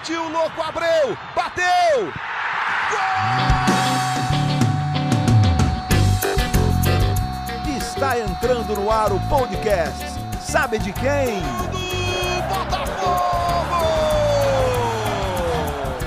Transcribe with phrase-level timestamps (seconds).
[0.00, 1.14] Partiu, louco, Abreu!
[1.36, 2.10] Bateu!
[2.90, 3.00] Gol!
[7.76, 10.06] Está entrando no ar o podcast.
[10.40, 11.42] Sabe de quem?
[11.42, 11.78] Do
[12.48, 13.84] Botafogo!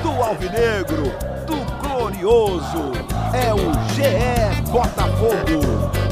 [0.02, 1.14] Do Alvinegro,
[1.46, 2.94] do Glorioso.
[3.32, 6.03] É o GE Botafogo.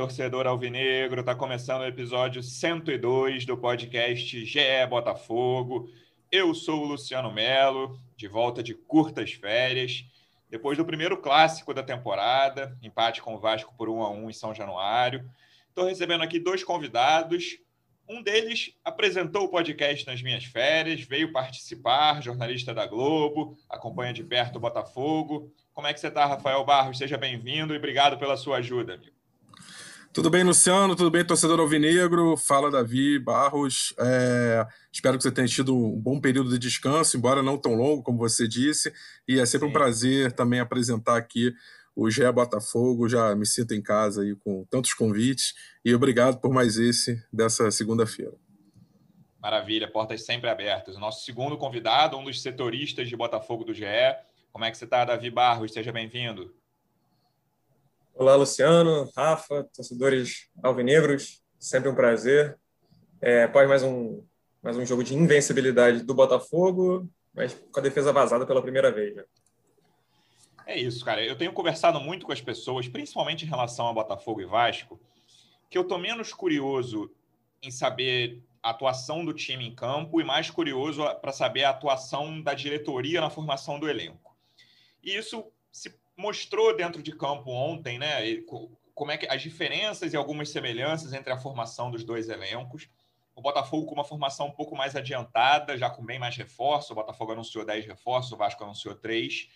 [0.00, 5.90] Torcedor alvinegro, tá começando o episódio 102 do podcast GE Botafogo.
[6.32, 10.06] Eu sou o Luciano Melo, de volta de curtas férias,
[10.48, 14.32] depois do primeiro clássico da temporada, empate com o Vasco por 1 a 1 em
[14.32, 15.30] São Januário.
[15.68, 17.58] Estou recebendo aqui dois convidados.
[18.08, 24.24] Um deles apresentou o podcast nas minhas férias, veio participar, jornalista da Globo, acompanha de
[24.24, 25.52] perto o Botafogo.
[25.74, 26.96] Como é que você está, Rafael Barros?
[26.96, 29.19] Seja bem-vindo e obrigado pela sua ajuda, amigo.
[30.12, 30.96] Tudo bem, Luciano?
[30.96, 32.36] Tudo bem, torcedor alvinegro?
[32.36, 33.94] Fala, Davi Barros.
[33.96, 34.66] É...
[34.92, 38.18] Espero que você tenha tido um bom período de descanso, embora não tão longo, como
[38.18, 38.92] você disse.
[39.28, 39.70] E é sempre Sim.
[39.70, 41.54] um prazer também apresentar aqui
[41.94, 43.08] o GE Botafogo.
[43.08, 45.54] Já me sinto em casa aí com tantos convites.
[45.84, 48.34] E obrigado por mais esse dessa segunda-feira.
[49.40, 50.96] Maravilha, portas sempre abertas.
[50.96, 53.84] O nosso segundo convidado, um dos setoristas de Botafogo do GE.
[54.52, 55.72] Como é que você está, Davi Barros?
[55.72, 56.52] Seja bem-vindo.
[58.14, 62.58] Olá, Luciano, Rafa, torcedores alvinegros, sempre um prazer.
[63.20, 64.22] É, após mais um,
[64.62, 69.14] mais um jogo de invencibilidade do Botafogo, mas com a defesa vazada pela primeira vez.
[69.16, 69.24] Né?
[70.66, 71.24] É isso, cara.
[71.24, 75.00] Eu tenho conversado muito com as pessoas, principalmente em relação a Botafogo e Vasco,
[75.70, 77.10] que eu tô menos curioso
[77.62, 82.42] em saber a atuação do time em campo e mais curioso para saber a atuação
[82.42, 84.36] da diretoria na formação do elenco.
[85.02, 88.20] E isso se mostrou dentro de campo ontem, né?
[88.94, 92.88] Como é que as diferenças e algumas semelhanças entre a formação dos dois elencos.
[93.34, 96.92] O Botafogo com uma formação um pouco mais adiantada, já com bem mais reforço.
[96.92, 99.48] O Botafogo anunciou 10 reforços, o Vasco anunciou 3.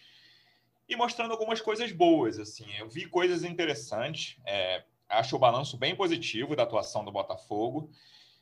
[0.89, 2.67] E mostrando algumas coisas boas, assim.
[2.79, 4.39] Eu vi coisas interessantes.
[4.47, 7.91] É, acho o balanço bem positivo da atuação do Botafogo.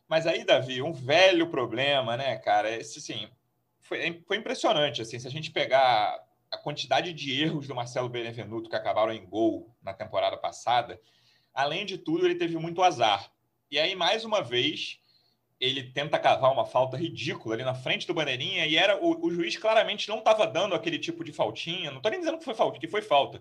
[0.07, 2.71] Mas aí, Davi, um velho problema, né, cara?
[2.71, 3.29] Esse, assim,
[3.81, 5.19] foi, foi impressionante, assim.
[5.19, 9.75] Se a gente pegar a quantidade de erros do Marcelo Benevenuto que acabaram em gol
[9.83, 11.01] na temporada passada,
[11.55, 13.33] além de tudo, ele teve muito azar.
[13.71, 15.01] E aí, mais uma vez,
[15.59, 19.31] ele tenta cavar uma falta ridícula ali na frente do bandeirinha e era o, o
[19.31, 21.91] juiz claramente não estava dando aquele tipo de faltinha.
[21.91, 23.41] Não estou nem dizendo que foi falta, que foi falta.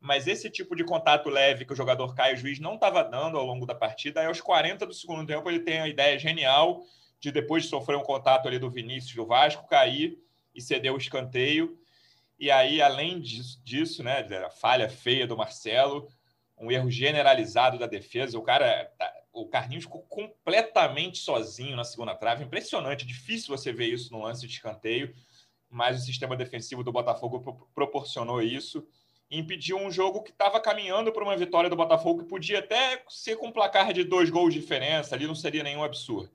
[0.00, 3.36] Mas esse tipo de contato leve que o jogador cai, o juiz não estava dando
[3.36, 4.20] ao longo da partida.
[4.20, 6.82] Aí, aos 40 do segundo tempo, ele tem a ideia genial
[7.20, 10.18] de, depois de sofrer um contato ali do Vinícius do Vasco, cair
[10.54, 11.76] e ceder o escanteio.
[12.38, 16.08] E aí, além disso, disso né, a falha feia do Marcelo,
[16.58, 22.14] um erro generalizado da defesa, o cara, tá, o Carlinhos ficou completamente sozinho na segunda
[22.14, 25.14] trave, impressionante, difícil você ver isso no lance de escanteio,
[25.68, 28.86] mas o sistema defensivo do Botafogo proporcionou isso
[29.30, 33.36] impediu um jogo que estava caminhando para uma vitória do Botafogo que podia até ser
[33.36, 36.30] com um placar de dois gols de diferença, ali não seria nenhum absurdo.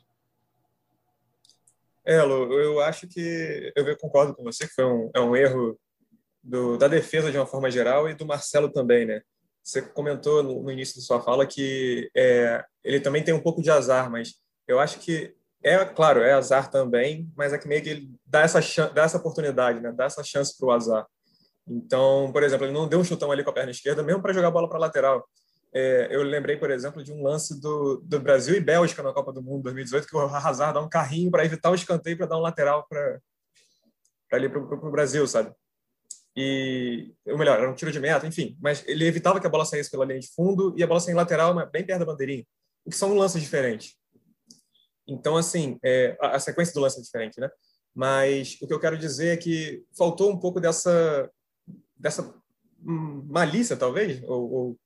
[2.04, 5.80] É, Lu, eu acho que eu concordo com você que foi um, é um erro
[6.44, 9.22] do, da defesa de uma forma geral e do Marcelo também, né?
[9.64, 13.62] Você comentou no, no início da sua fala que é, ele também tem um pouco
[13.62, 14.36] de azar, mas
[14.68, 18.42] eu acho que é claro, é azar também, mas é que meio que ele dá
[18.42, 18.60] essa
[18.90, 19.92] dá essa oportunidade, né?
[19.92, 21.06] Dá essa chance para o azar.
[21.68, 24.34] Então, por exemplo, ele não deu um chutão ali com a perna esquerda, mesmo para
[24.34, 25.24] jogar a bola para lateral.
[25.74, 29.32] É, eu lembrei, por exemplo, de um lance do, do Brasil e Bélgica na Copa
[29.32, 32.38] do Mundo 2018, que o Hazard dá um carrinho para evitar o escanteio para dar
[32.38, 33.20] um lateral para
[34.34, 35.54] ali para o Brasil, sabe?
[36.36, 39.66] E ou melhor, era um tiro de meta, enfim, mas ele evitava que a bola
[39.66, 42.46] saísse pela linha de fundo e a bola saía lateral, mas bem perto da bandeirinha,
[42.86, 43.96] o que são lances diferentes.
[45.08, 47.50] Então, assim, é, a, a, sequência do lance é diferente, né?
[47.94, 51.30] Mas o que eu quero dizer é que faltou um pouco dessa
[51.98, 52.34] dessa
[52.84, 54.80] malícia, talvez, ou, ou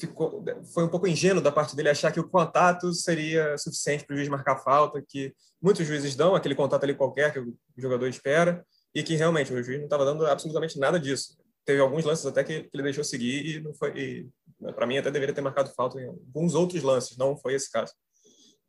[0.00, 4.14] ficou, foi um pouco ingênuo da parte dele achar que o contato seria suficiente para
[4.14, 5.32] o juiz marcar falta, que
[5.62, 8.64] muitos juízes dão aquele contato ali qualquer que o jogador espera,
[8.94, 11.36] e que realmente o juiz não estava dando absolutamente nada disso.
[11.64, 14.28] Teve alguns lances até que, ele deixou seguir e não foi.
[14.74, 17.92] Para mim até deveria ter marcado falta em alguns outros lances, não foi esse caso.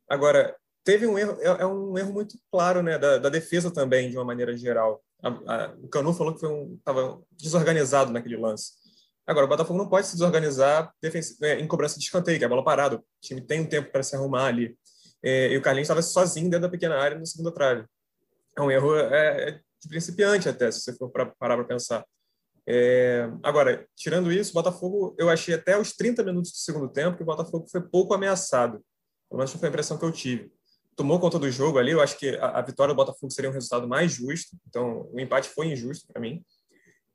[0.08, 0.54] Agora
[0.84, 4.16] teve um erro, é, é um erro muito claro, né, da, da, defesa também de
[4.16, 5.02] uma maneira geral.
[5.22, 8.72] A, a, o Canu falou que foi um estava desorganizado naquele lance.
[9.26, 10.90] Agora o Botafogo não pode se desorganizar
[11.42, 12.96] é, em cobrança de escanteio, que é a bola parada.
[12.96, 14.74] O time tem um tempo para se arrumar ali.
[15.22, 17.84] É, e o Carlinhos estava sozinho dentro da pequena área no segundo trave.
[18.56, 22.04] É um erro é, é de principiante até, se você for parar para pensar.
[22.66, 27.16] É, agora, tirando isso, o Botafogo, eu achei até os 30 minutos do segundo tempo
[27.16, 28.84] que o Botafogo foi pouco ameaçado.
[29.28, 30.52] Pelo menos foi a impressão que eu tive.
[30.94, 33.54] Tomou conta do jogo ali, eu acho que a, a vitória do Botafogo seria um
[33.54, 36.44] resultado mais justo, então o empate foi injusto para mim.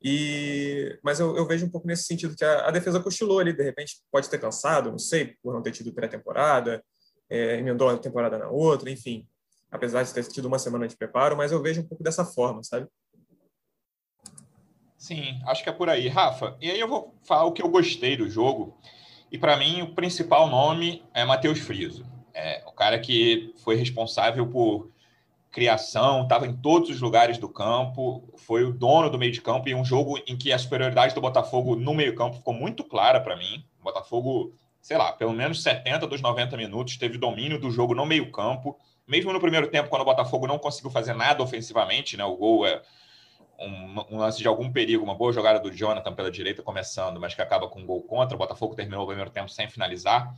[0.01, 3.53] E, mas eu, eu, vejo um pouco nesse sentido que a, a, defesa cochilou ali,
[3.53, 6.83] de repente pode ter cansado, não sei, por não ter tido pré-temporada,
[7.29, 9.27] é, emendou uma temporada na outra, enfim,
[9.73, 12.63] apesar de ter tido uma semana de preparo, mas eu vejo um pouco dessa forma,
[12.63, 12.87] sabe?
[14.95, 16.07] Sim, acho que é por aí.
[16.07, 18.77] Rafa, e aí eu vou falar o que eu gostei do jogo.
[19.31, 22.05] E para mim, o principal nome é Matheus Friso.
[22.33, 24.91] É o cara que foi responsável por
[25.51, 29.67] criação, estava em todos os lugares do campo, foi o dono do meio de campo
[29.67, 33.19] e um jogo em que a superioridade do Botafogo no meio campo ficou muito clara
[33.19, 33.65] para mim.
[33.79, 38.05] O Botafogo, sei lá, pelo menos 70 dos 90 minutos teve domínio do jogo no
[38.05, 38.77] meio campo.
[39.07, 42.23] Mesmo no primeiro tempo, quando o Botafogo não conseguiu fazer nada ofensivamente, né?
[42.23, 42.81] O gol é
[43.59, 47.35] um, um, lance de algum perigo, uma boa jogada do Jonathan pela direita começando, mas
[47.35, 48.35] que acaba com um gol contra.
[48.35, 50.33] O Botafogo terminou o primeiro tempo sem finalizar.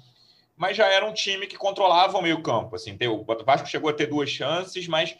[0.57, 2.75] Mas já era um time que controlava o meio-campo.
[2.75, 5.17] Assim, o Vasco chegou a ter duas chances, mas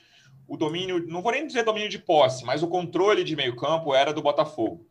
[0.48, 4.14] o domínio, não vou nem dizer domínio de posse, mas o controle de meio-campo era
[4.14, 4.88] do Botafogo.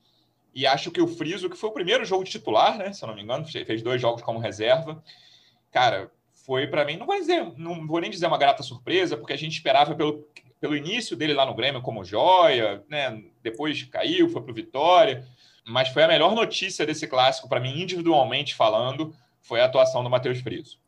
[0.55, 2.93] E acho que o Friso, que foi o primeiro jogo titular, né?
[2.93, 5.03] Se eu não me engano, fez dois jogos como reserva.
[5.71, 6.13] Cara,
[6.45, 9.39] foi para mim, não vou dizer, não vou nem dizer uma grata surpresa, porque a
[9.39, 10.25] gente esperava pelo
[10.65, 13.23] pelo início dele lá no Grêmio como joia, né?
[13.43, 15.23] depois caiu, foi para o Vitória,
[15.67, 20.09] mas foi a melhor notícia desse clássico para mim, individualmente falando, foi a atuação do
[20.09, 20.79] Matheus Friso.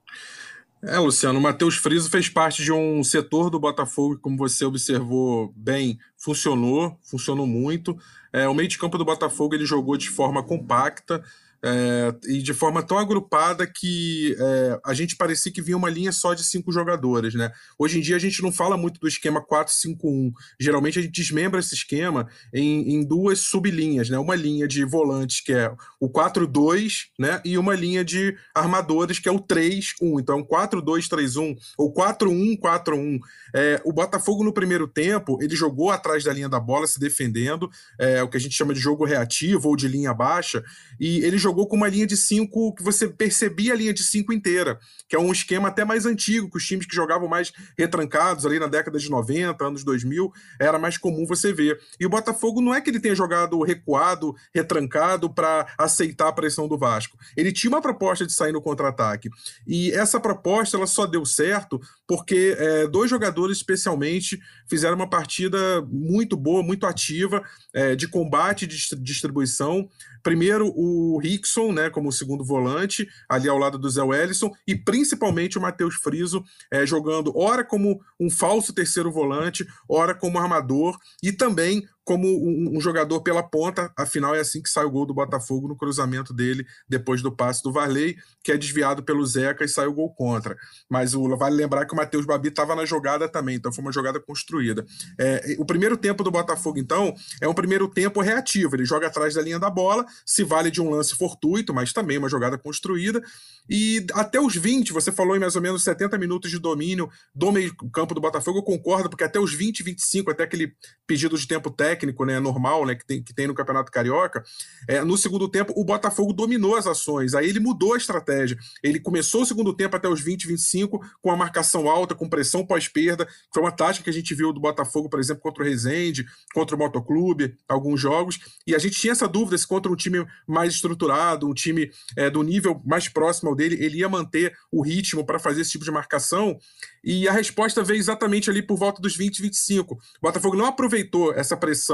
[0.82, 4.64] É, Luciano, o Matheus Friso fez parte de um setor do Botafogo que, como você
[4.64, 7.98] observou bem, funcionou, funcionou muito.
[8.32, 11.22] É, o meio de campo do Botafogo ele jogou de forma compacta,
[11.66, 16.12] é, e de forma tão agrupada que é, a gente parecia que vinha uma linha
[16.12, 17.50] só de cinco jogadores, né?
[17.76, 20.30] Hoje em dia a gente não fala muito do esquema 4-5-1.
[20.60, 24.16] Geralmente a gente desmembra esse esquema em, em, duas sublinhas, né?
[24.16, 27.40] Uma linha de volantes que é o 4-2, né?
[27.44, 30.20] E uma linha de armadores que é o 3-1.
[30.20, 33.18] Então 4-2-3-1 ou 4-1-4-1.
[33.52, 37.68] É, o Botafogo no primeiro tempo ele jogou atrás da linha da bola se defendendo,
[37.98, 40.62] é, o que a gente chama de jogo reativo ou de linha baixa,
[41.00, 44.32] e ele jogou com uma linha de cinco que você percebia a linha de cinco
[44.32, 48.44] inteira, que é um esquema até mais antigo, que os times que jogavam mais retrancados
[48.44, 51.80] ali na década de 90, anos 2000, era mais comum você ver.
[52.00, 56.66] E o Botafogo não é que ele tenha jogado recuado, retrancado para aceitar a pressão
[56.66, 57.16] do Vasco.
[57.36, 59.30] Ele tinha uma proposta de sair no contra-ataque.
[59.66, 65.82] E essa proposta ela só deu certo porque é, dois jogadores especialmente fizeram uma partida
[65.90, 67.42] muito boa, muito ativa,
[67.72, 69.88] é, de combate de distribuição.
[70.26, 75.56] Primeiro o Rickson, né, como segundo volante, ali ao lado do Zé Wellison, e principalmente
[75.56, 81.30] o Matheus Friso é, jogando ora como um falso terceiro volante, ora como armador, e
[81.30, 85.12] também como um, um, jogador pela ponta, afinal é assim que sai o gol do
[85.12, 89.68] Botafogo no cruzamento dele depois do passe do Varley, que é desviado pelo Zeca e
[89.68, 90.56] sai o gol contra.
[90.88, 93.90] Mas o, vale lembrar que o Matheus Babi estava na jogada também, então foi uma
[93.90, 94.86] jogada construída.
[95.18, 99.34] É, o primeiro tempo do Botafogo, então, é um primeiro tempo reativo, ele joga atrás
[99.34, 103.20] da linha da bola, se vale de um lance fortuito, mas também uma jogada construída,
[103.68, 107.50] e até os 20, você falou em mais ou menos 70 minutos de domínio do
[107.50, 110.72] meio campo do Botafogo, eu concordo, porque até os 20, 25, até aquele
[111.04, 111.95] pedido de tempo técnico,
[112.26, 114.42] né, normal, né, que tem, que tem no Campeonato Carioca,
[114.88, 118.58] é, no segundo tempo o Botafogo dominou as ações, aí ele mudou a estratégia.
[118.82, 122.66] Ele começou o segundo tempo até os 20, 25, com a marcação alta, com pressão
[122.66, 126.26] pós-perda, foi uma tática que a gente viu do Botafogo, por exemplo, contra o Resende,
[126.52, 130.26] contra o Motoclube, alguns jogos, e a gente tinha essa dúvida se contra um time
[130.46, 134.82] mais estruturado, um time é, do nível mais próximo ao dele, ele ia manter o
[134.82, 136.58] ritmo para fazer esse tipo de marcação.
[137.04, 139.94] E a resposta veio exatamente ali por volta dos 20, 25.
[139.94, 141.85] O Botafogo não aproveitou essa pressão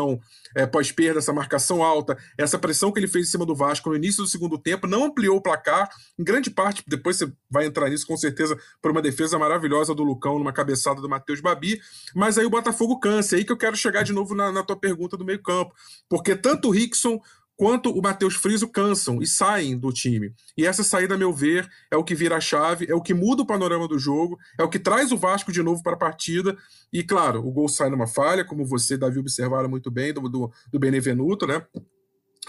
[0.55, 3.97] é, pós-perda, essa marcação alta, essa pressão que ele fez em cima do Vasco no
[3.97, 7.89] início do segundo tempo, não ampliou o placar, em grande parte, depois você vai entrar
[7.89, 11.81] nisso com certeza, por uma defesa maravilhosa do Lucão, numa cabeçada do Matheus Babi,
[12.15, 14.63] mas aí o Botafogo cansa, é aí que eu quero chegar de novo na, na
[14.63, 15.75] tua pergunta do meio campo,
[16.09, 17.21] porque tanto o Rickson
[17.63, 20.35] quanto o Matheus Friso cansam e saem do time.
[20.59, 23.15] E essa saída, a meu ver, é o que vira a chave, é o que
[23.15, 25.97] muda o panorama do jogo, é o que traz o Vasco de novo para a
[25.97, 26.57] partida.
[26.93, 30.51] E, claro, o gol sai numa falha, como você, Davi, observaram muito bem, do, do,
[30.73, 31.65] do Benevenuto, né?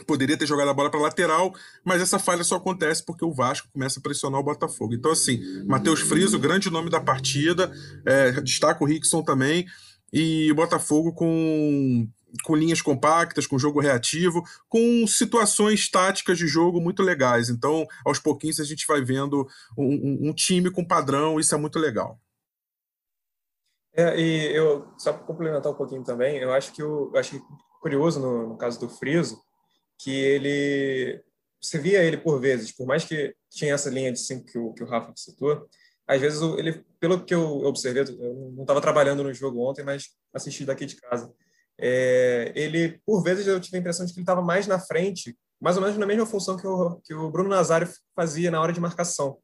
[0.08, 1.54] Poderia ter jogado a bola para lateral,
[1.86, 4.96] mas essa falha só acontece porque o Vasco começa a pressionar o Botafogo.
[4.96, 7.72] Então, assim, Matheus Friso, grande nome da partida,
[8.04, 9.68] é, destaca o Rickson também,
[10.12, 12.10] e o Botafogo com
[12.44, 17.50] com linhas compactas, com jogo reativo, com situações táticas de jogo muito legais.
[17.50, 19.48] Então, aos pouquinhos, a gente vai vendo
[19.78, 22.20] um, um time com padrão, isso é muito legal.
[23.96, 27.40] É, e eu, só para complementar um pouquinho também, eu acho que eu, eu acho
[27.80, 29.40] curioso no, no, caso do Friso,
[30.00, 31.24] que ele
[31.62, 34.74] você via ele por vezes, por mais que tinha essa linha de cinco que o,
[34.74, 35.70] que o Rafa citou,
[36.08, 40.10] às vezes ele, pelo que eu observei, eu não estava trabalhando no jogo ontem, mas
[40.34, 41.32] assisti daqui de casa.
[41.80, 45.38] É, ele, por vezes, eu tive a impressão de que ele estava mais na frente,
[45.60, 48.74] mais ou menos na mesma função que o, que o Bruno Nazário fazia na hora
[48.74, 49.38] de marcação,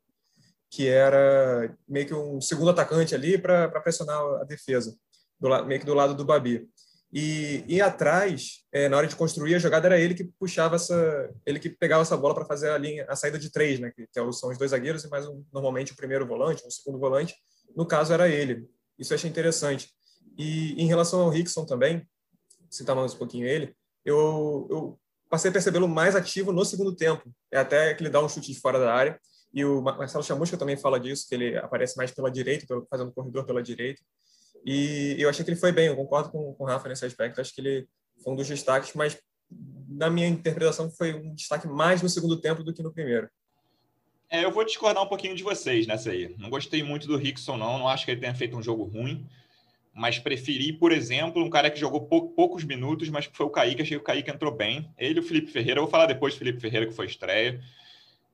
[0.69, 4.95] que era meio que um segundo atacante ali para pressionar a defesa,
[5.39, 6.67] do, meio que do lado do Babi.
[7.11, 11.33] E, e atrás, é, na hora de construir a jogada, era ele que puxava essa,
[11.43, 13.91] ele que pegava essa bola para fazer a linha, a saída de três, né?
[13.91, 16.71] Que, que é são os dois zagueiros e mais um, normalmente o primeiro volante, o
[16.71, 17.35] segundo volante.
[17.75, 18.69] No caso era ele.
[18.97, 19.89] Isso eu achei interessante.
[20.37, 22.07] E em relação ao Rickson também,
[22.69, 24.99] citar mais um pouquinho ele, eu, eu
[25.29, 27.31] passei a percebê-lo mais ativo no segundo tempo.
[27.51, 29.19] É até que ele dá um chute de fora da área.
[29.53, 33.45] E o Marcelo Chamusca também fala disso, que ele aparece mais pela direita, fazendo corredor
[33.45, 34.01] pela direita.
[34.65, 37.41] E eu achei que ele foi bem, eu concordo com, com o Rafa nesse aspecto.
[37.41, 37.87] Acho que ele
[38.23, 39.17] foi um dos destaques, mas
[39.87, 43.29] na minha interpretação foi um destaque mais no segundo tempo do que no primeiro.
[44.29, 46.35] É, eu vou discordar um pouquinho de vocês nessa aí.
[46.37, 47.79] Não gostei muito do Rickson, não.
[47.79, 49.27] Não acho que ele tenha feito um jogo ruim.
[49.99, 53.49] Mas preferi, por exemplo, um cara que jogou pou, poucos minutos, mas que foi o
[53.49, 53.81] Kaique.
[53.81, 54.89] Achei que o Kaique entrou bem.
[54.97, 55.79] Ele o Felipe Ferreira.
[55.79, 57.61] Eu vou falar depois do Felipe Ferreira, que foi estreia.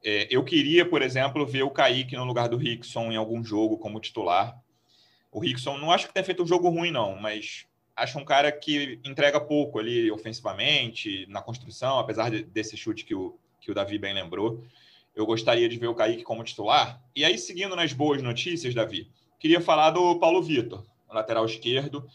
[0.03, 3.79] É, eu queria, por exemplo, ver o Kaique no lugar do Rickson em algum jogo
[3.79, 4.55] como titular.
[5.31, 8.51] O Rickson, não acho que tenha feito um jogo ruim, não, mas acho um cara
[8.51, 13.73] que entrega pouco ali ofensivamente, na construção, apesar de, desse chute que o, que o
[13.73, 14.63] Davi bem lembrou.
[15.15, 17.01] Eu gostaria de ver o Kaique como titular.
[17.15, 22.07] E aí, seguindo nas boas notícias, Davi, queria falar do Paulo Vitor, lateral esquerdo.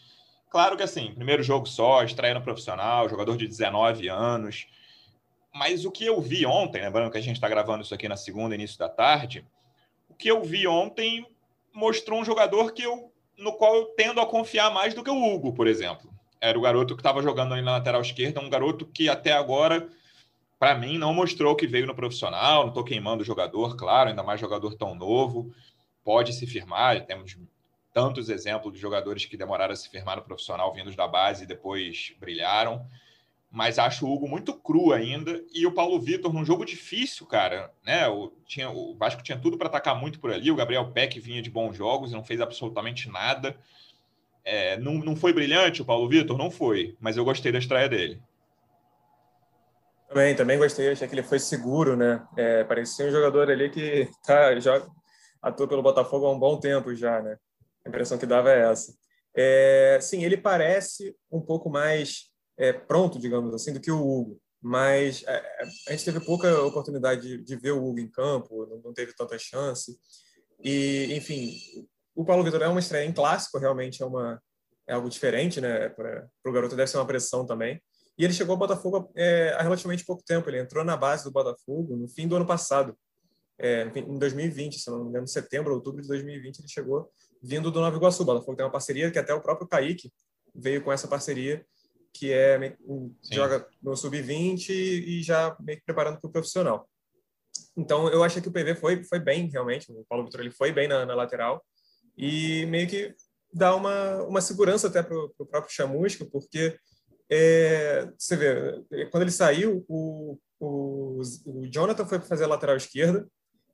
[0.49, 4.67] Claro que assim, primeiro jogo só, estreia no profissional, jogador de 19 anos.
[5.53, 8.17] Mas o que eu vi ontem, lembrando que a gente está gravando isso aqui na
[8.17, 9.45] segunda, início da tarde,
[10.09, 11.25] o que eu vi ontem
[11.73, 15.33] mostrou um jogador que eu no qual eu tendo a confiar mais do que o
[15.33, 16.11] Hugo, por exemplo.
[16.39, 19.89] Era o garoto que estava jogando ali na lateral esquerda, um garoto que até agora,
[20.59, 22.61] para mim, não mostrou que veio no profissional.
[22.61, 25.51] Não estou queimando o jogador, claro, ainda mais jogador tão novo.
[26.03, 27.35] Pode se firmar, temos
[27.93, 31.47] tantos exemplos de jogadores que demoraram a se firmar no profissional vindos da base e
[31.47, 32.87] depois brilharam
[33.51, 35.43] mas acho o Hugo muito cru ainda.
[35.53, 38.07] E o Paulo Vitor, num jogo difícil, cara, né?
[38.07, 40.49] O, tinha, o Vasco tinha tudo para atacar muito por ali.
[40.49, 43.57] O Gabriel Peck vinha de bons jogos e não fez absolutamente nada.
[44.45, 46.37] É, não, não foi brilhante o Paulo Vitor?
[46.37, 48.21] Não foi, mas eu gostei da estreia dele.
[50.07, 50.89] Também, também gostei.
[50.89, 52.25] Achei que ele foi seguro, né?
[52.37, 54.81] É, parecia um jogador ali que tá, já
[55.41, 57.37] atua pelo Botafogo há um bom tempo já, né?
[57.85, 58.93] A impressão que dava é essa.
[59.35, 64.39] É, sim, ele parece um pouco mais é, pronto, digamos assim, do que o Hugo.
[64.61, 68.79] Mas é, é, a gente teve pouca oportunidade de, de ver o Hugo em campo,
[68.83, 69.97] não, teve tanta chance.
[70.63, 71.55] E, enfim,
[72.13, 74.39] o Paulo Vitor é uma estreia em clássico, realmente é, uma,
[74.87, 75.89] é algo diferente, né?
[75.89, 77.81] Para o garoto deve ser uma pressão também.
[78.17, 80.47] E ele chegou ao Botafogo é, há relativamente pouco tempo.
[80.47, 82.95] Ele entrou na base do Botafogo no fim do ano passado,
[83.57, 87.11] é, em 2020, se não me engano, em setembro, outubro de 2020, ele chegou
[87.41, 88.23] vindo do Nova Iguaçu.
[88.23, 90.11] Botafogo tem uma parceria que até o próprio Kaique
[90.53, 91.65] veio com essa parceria
[92.13, 92.75] que é
[93.31, 96.87] joga no sub-20 e já meio que preparando para o profissional.
[97.75, 99.91] Então, eu achei que o PV foi, foi bem, realmente.
[99.91, 101.63] O Paulo Vitor ele foi bem na, na lateral
[102.17, 103.15] e meio que
[103.53, 106.77] dá uma, uma segurança até para o próprio Chamusca, porque
[107.29, 113.25] é, você vê, quando ele saiu, o, o, o Jonathan foi fazer a lateral esquerda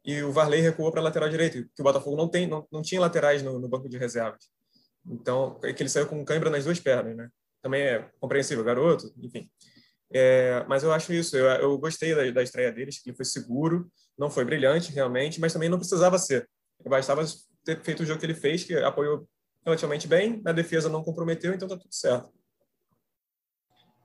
[0.08, 2.82] e o Varley recuou para a lateral direita, que o Botafogo não, tem, não, não
[2.82, 4.46] tinha laterais no, no banco de reservas.
[5.06, 7.30] Então, é que ele saiu com cãibra nas duas pernas, né?
[7.62, 9.50] também é compreensível, garoto, enfim.
[10.14, 13.26] É, mas eu acho isso, eu, eu gostei da, da estreia deles, que ele foi
[13.26, 16.50] seguro, não foi brilhante realmente, mas também não precisava ser.
[16.86, 17.26] Bastava
[17.66, 19.28] ter feito o jogo que ele fez, que apoiou
[19.66, 22.30] relativamente bem, na defesa não comprometeu, então tá tudo certo.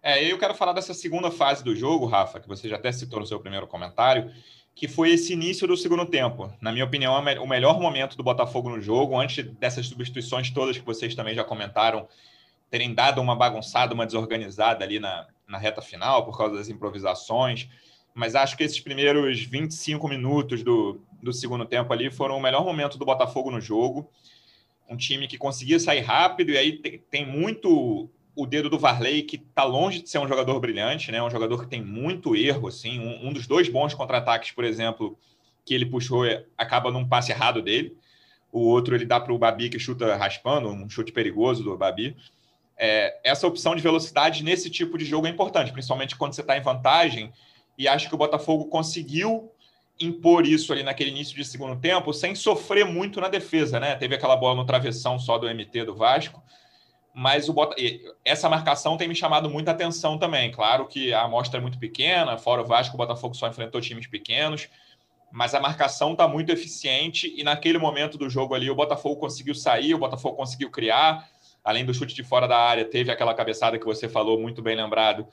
[0.03, 3.21] É, eu quero falar dessa segunda fase do jogo, Rafa, que você já até citou
[3.21, 4.33] no seu primeiro comentário,
[4.75, 6.53] que foi esse início do segundo tempo.
[6.61, 10.79] Na minha opinião, é o melhor momento do Botafogo no jogo, antes dessas substituições todas
[10.79, 12.09] que vocês também já comentaram
[12.71, 17.69] terem dado uma bagunçada, uma desorganizada ali na, na reta final por causa das improvisações.
[18.15, 22.65] Mas acho que esses primeiros 25 minutos do, do segundo tempo ali foram o melhor
[22.65, 24.11] momento do Botafogo no jogo.
[24.89, 29.23] Um time que conseguia sair rápido, e aí tem, tem muito o dedo do Varley,
[29.23, 31.23] que está longe de ser um jogador brilhante, né?
[31.23, 32.99] Um jogador que tem muito erro, assim.
[32.99, 35.19] Um, um dos dois bons contra-ataques, por exemplo,
[35.65, 37.97] que ele puxou, é, acaba num passe errado dele.
[38.51, 42.17] O outro ele dá para o Babi, que chuta raspando, um chute perigoso do Babi
[42.85, 46.57] é, essa opção de velocidade nesse tipo de jogo é importante, principalmente quando você está
[46.57, 47.33] em vantagem.
[47.79, 49.53] E acho que o Botafogo conseguiu
[50.01, 53.95] impor isso ali naquele início de segundo tempo sem sofrer muito na defesa, né?
[53.95, 56.43] Teve aquela bola no travessão só do MT do Vasco,
[57.15, 57.77] mas o Bota...
[58.25, 60.51] essa marcação tem me chamado muita atenção também.
[60.51, 64.07] Claro que a amostra é muito pequena, fora o Vasco, o Botafogo só enfrentou times
[64.07, 64.69] pequenos,
[65.31, 69.55] mas a marcação está muito eficiente e naquele momento do jogo ali o Botafogo conseguiu
[69.55, 71.29] sair, o Botafogo conseguiu criar,
[71.63, 74.77] além do chute de fora da área, teve aquela cabeçada que você falou, muito bem
[74.77, 75.27] lembrado,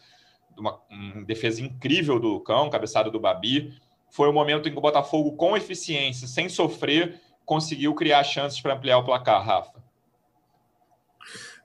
[0.57, 3.73] uma, uma defesa incrível do Lucão, cabeçada do Babi.
[4.09, 8.73] Foi o momento em que o Botafogo, com eficiência, sem sofrer, conseguiu criar chances para
[8.73, 9.78] ampliar o placar, Rafa.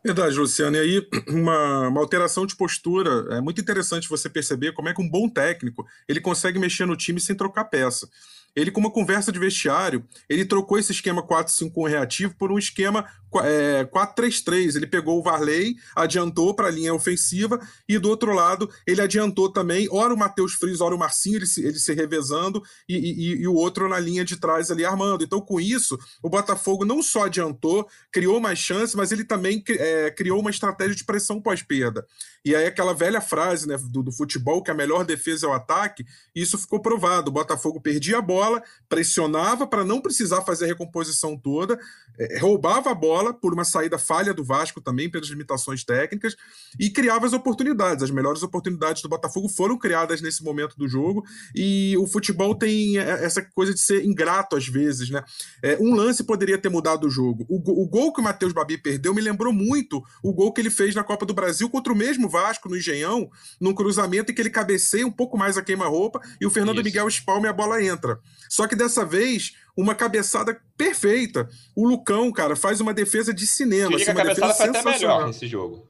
[0.04, 0.76] Verdade, Luciano.
[0.76, 3.34] E aí, uma, uma, alteração de postura.
[3.34, 6.94] É muito interessante você perceber como é que um bom técnico ele consegue mexer no
[6.94, 8.06] time sem trocar peça.
[8.54, 13.04] Ele, com uma conversa de vestiário, ele trocou esse esquema 4-5-1 reativo por um esquema
[13.42, 14.76] é, 4-3-3.
[14.76, 19.50] Ele pegou o Varley, adiantou para a linha ofensiva, e do outro lado, ele adiantou
[19.50, 23.42] também, ora o Matheus Friis, ora o Marcinho, ele se, ele se revezando, e, e,
[23.42, 25.24] e, o outro na linha de trás ali armando.
[25.24, 30.10] Então, com isso, o Botafogo não só adiantou, criou mais chances, mas ele também é,
[30.10, 32.06] criou uma estratégia de pressão pós-perda.
[32.44, 35.52] E aí, aquela velha frase né, do, do futebol, que a melhor defesa é o
[35.52, 37.30] ataque, isso ficou provado.
[37.30, 41.78] O Botafogo perdia a bola pressionava para não precisar fazer a recomposição toda,
[42.18, 46.36] é, roubava a bola por uma saída falha do Vasco também, pelas limitações técnicas,
[46.78, 48.02] e criava as oportunidades.
[48.02, 52.98] As melhores oportunidades do Botafogo foram criadas nesse momento do jogo, e o futebol tem
[52.98, 55.24] é, essa coisa de ser ingrato às vezes, né?
[55.62, 57.46] É, um lance poderia ter mudado o jogo.
[57.48, 60.70] O, o gol que o Matheus Babi perdeu me lembrou muito o gol que ele
[60.70, 64.42] fez na Copa do Brasil contra o mesmo Vasco, no Engenhão, num cruzamento em que
[64.42, 66.84] ele cabeceia um pouco mais a queima-roupa e o Fernando Isso.
[66.84, 68.18] Miguel espalma e a bola entra.
[68.48, 71.48] Só que dessa vez, uma cabeçada perfeita.
[71.74, 73.96] O Lucão, cara, faz uma defesa de cinema.
[73.96, 75.88] Assim, a cabeçada foi até melhor nesse jogo.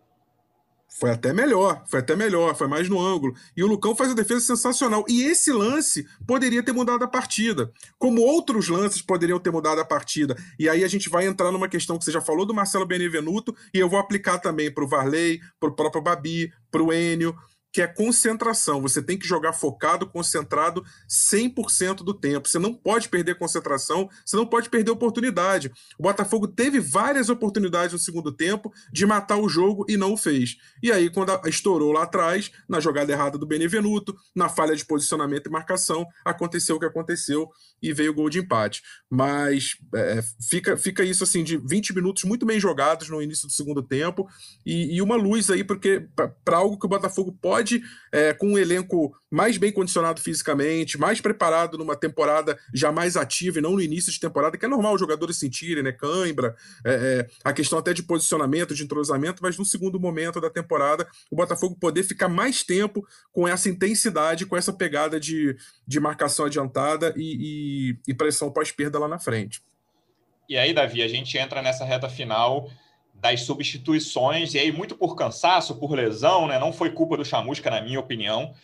[0.96, 3.34] Foi até melhor, foi até melhor, foi mais no ângulo.
[3.56, 5.04] E o Lucão faz a defesa sensacional.
[5.08, 7.72] E esse lance poderia ter mudado a partida.
[7.98, 10.36] Como outros lances poderiam ter mudado a partida.
[10.56, 13.56] E aí a gente vai entrar numa questão que você já falou do Marcelo Benevenuto,
[13.74, 17.34] e eu vou aplicar também para o Varley, para o próprio Babi, para o Enio
[17.74, 18.80] que é concentração.
[18.80, 22.48] Você tem que jogar focado, concentrado 100% do tempo.
[22.48, 25.72] Você não pode perder concentração, você não pode perder oportunidade.
[25.98, 30.16] O Botafogo teve várias oportunidades no segundo tempo de matar o jogo e não o
[30.16, 30.56] fez.
[30.80, 35.48] E aí, quando estourou lá atrás, na jogada errada do Benevenuto, na falha de posicionamento
[35.48, 37.50] e marcação, aconteceu o que aconteceu
[37.82, 38.82] e veio o gol de empate.
[39.10, 43.52] Mas é, fica, fica isso assim de 20 minutos muito bem jogados no início do
[43.52, 44.28] segundo tempo
[44.64, 46.06] e, e uma luz aí porque
[46.44, 50.98] para algo que o Botafogo pode pode, é, com um elenco mais bem condicionado fisicamente,
[50.98, 54.68] mais preparado numa temporada já mais ativa e não no início de temporada, que é
[54.68, 55.90] normal os jogadores sentirem, né?
[55.90, 60.50] Cãibra, é, é, a questão até de posicionamento, de entrosamento, mas no segundo momento da
[60.50, 65.98] temporada, o Botafogo poder ficar mais tempo com essa intensidade, com essa pegada de, de
[65.98, 69.62] marcação adiantada e, e, e pressão pós-perda lá na frente.
[70.46, 72.70] E aí, Davi, a gente entra nessa reta final
[73.14, 76.58] das substituições, e aí muito por cansaço, por lesão, né?
[76.58, 78.54] Não foi culpa do Chamusca, na minha opinião,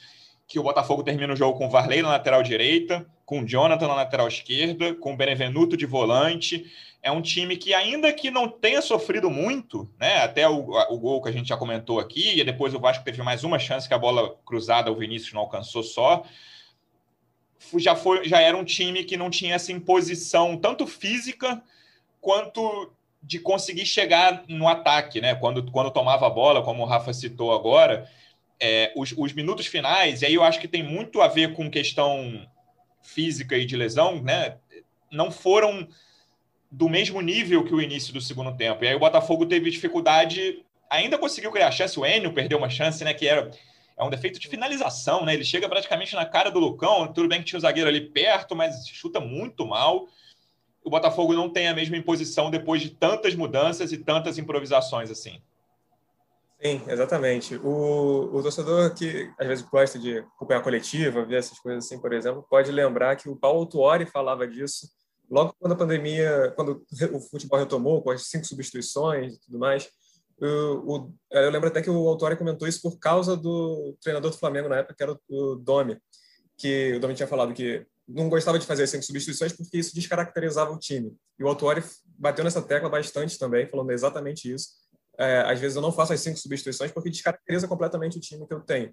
[0.46, 3.86] que o Botafogo termina o jogo com o Varley na lateral direita, com o Jonathan
[3.86, 6.70] na lateral esquerda, com o Benevenuto de volante.
[7.02, 10.18] É um time que, ainda que não tenha sofrido muito, né?
[10.18, 13.22] Até o, o gol que a gente já comentou aqui, e depois o Vasco teve
[13.22, 16.24] mais uma chance que a bola cruzada o Vinícius não alcançou só.
[17.76, 21.62] Já, foi, já era um time que não tinha essa imposição tanto física
[22.20, 25.35] quanto de conseguir chegar no ataque, né?
[25.35, 28.09] Quando, quando tomava a bola, como o Rafa citou agora,
[28.61, 31.70] é, os, os, minutos finais, e aí eu acho que tem muito a ver com
[31.70, 32.46] questão
[33.02, 34.56] física e de lesão, né?
[35.11, 35.87] Não foram
[36.70, 38.85] do mesmo nível que o início do segundo tempo.
[38.85, 43.04] E aí o Botafogo teve dificuldade, ainda conseguiu criar chance, o Enio perdeu uma chance,
[43.04, 43.12] né?
[43.12, 43.50] Que era
[43.98, 45.35] é um defeito de finalização, né?
[45.35, 48.56] Ele chega praticamente na cara do Lucão, tudo bem que tinha o zagueiro ali perto,
[48.56, 50.06] mas chuta muito mal
[50.85, 55.43] o Botafogo não tem a mesma imposição depois de tantas mudanças e tantas improvisações assim.
[56.62, 57.57] Sim, exatamente.
[57.57, 61.99] O, o torcedor que às vezes gosta de acompanhar a coletiva, ver essas coisas assim,
[61.99, 64.88] por exemplo, pode lembrar que o Paulo Tuori falava disso
[65.31, 69.88] logo quando a pandemia, quando o futebol retomou, com as cinco substituições e tudo mais.
[70.38, 74.38] O, o, eu lembro até que o Autori comentou isso por causa do treinador do
[74.38, 75.99] Flamengo na época, que era o, o Domi,
[76.59, 80.73] que o Domi tinha falado que não gostava de fazer cinco substituições porque isso descaracterizava
[80.73, 81.14] o time.
[81.38, 84.68] E o Autuori bateu nessa tecla bastante também, falando exatamente isso.
[85.18, 88.55] É, às vezes eu não faço as cinco substituições porque descaracteriza completamente o time que
[88.55, 88.92] eu tenho.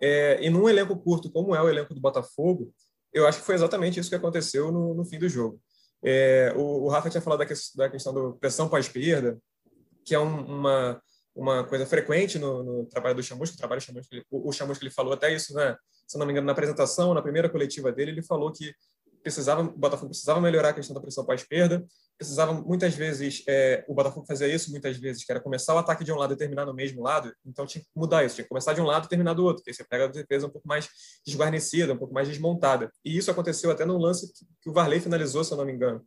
[0.00, 2.72] É, e num elenco curto, como é o elenco do Botafogo,
[3.12, 5.60] eu acho que foi exatamente isso que aconteceu no, no fim do jogo.
[6.04, 9.38] É, o, o, Rafa tinha falado da, que, da questão da pressão pós-perda,
[10.04, 11.00] que é um, uma,
[11.34, 14.84] uma coisa frequente no, no trabalho do Chamusca, o trabalho do Chamusca, o, o Chamusca
[14.84, 15.76] ele falou até isso, né?
[16.06, 18.74] se não me engano, na apresentação, na primeira coletiva dele, ele falou que
[19.22, 21.84] precisava, o Botafogo precisava melhorar a questão da pressão pós-perda
[22.16, 26.04] precisava muitas vezes, é, o Botafogo fazia isso muitas vezes, que era começar o ataque
[26.04, 28.48] de um lado e terminar no mesmo lado, então tinha que mudar isso, tinha que
[28.48, 30.66] começar de um lado e terminar do outro, porque você pega a defesa um pouco
[30.66, 30.88] mais
[31.26, 32.90] desguarnecida, um pouco mais desmontada.
[33.04, 36.04] E isso aconteceu até no lance que o Varley finalizou, se eu não me engano.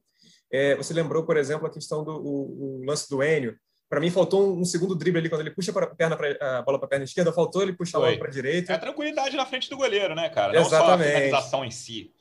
[0.52, 3.58] É, você lembrou, por exemplo, a questão do o, o lance do Enio.
[3.90, 6.62] Para mim, faltou um, um, segundo drible ali, quando ele puxa a, perna pra, a
[6.62, 8.74] bola para a perna esquerda, faltou ele puxar a bola para a direita.
[8.74, 10.54] É a tranquilidade na frente do goleiro, né, cara?
[10.54, 11.10] Não Exatamente.
[11.10, 12.12] só a finalização em si.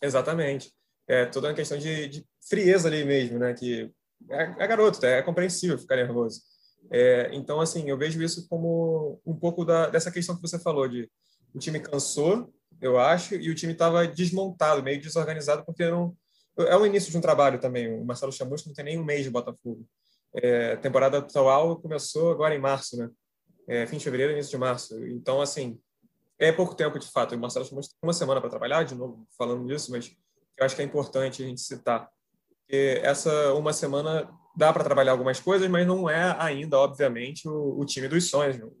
[0.00, 0.72] Exatamente
[1.06, 3.54] é toda uma questão de, de, frieza ali mesmo, né?
[3.54, 3.90] Que
[4.30, 6.42] é, é garoto, é compreensível ficar nervoso.
[6.90, 10.88] É, então, assim, eu vejo isso como um pouco da, dessa questão que você falou
[10.88, 11.08] de
[11.54, 16.14] o time cansou, eu acho, e o time estava desmontado, meio desorganizado, porque não
[16.58, 17.92] é o início de um trabalho também.
[17.92, 19.86] O Marcelo Chamusco não tem nem um mês de Botafogo.
[20.34, 23.08] É, temporada atual começou agora em março, né?
[23.68, 24.98] É, fim de fevereiro, início de março.
[25.06, 25.78] Então, assim,
[26.38, 27.34] é pouco tempo de fato.
[27.34, 30.14] O Marcelo tem uma semana para trabalhar, de novo, falando disso, mas
[30.58, 32.08] eu acho que é importante a gente citar.
[32.48, 37.80] Porque essa uma semana dá para trabalhar algumas coisas, mas não é ainda, obviamente, o,
[37.80, 38.56] o time dos sonhos.
[38.58, 38.72] O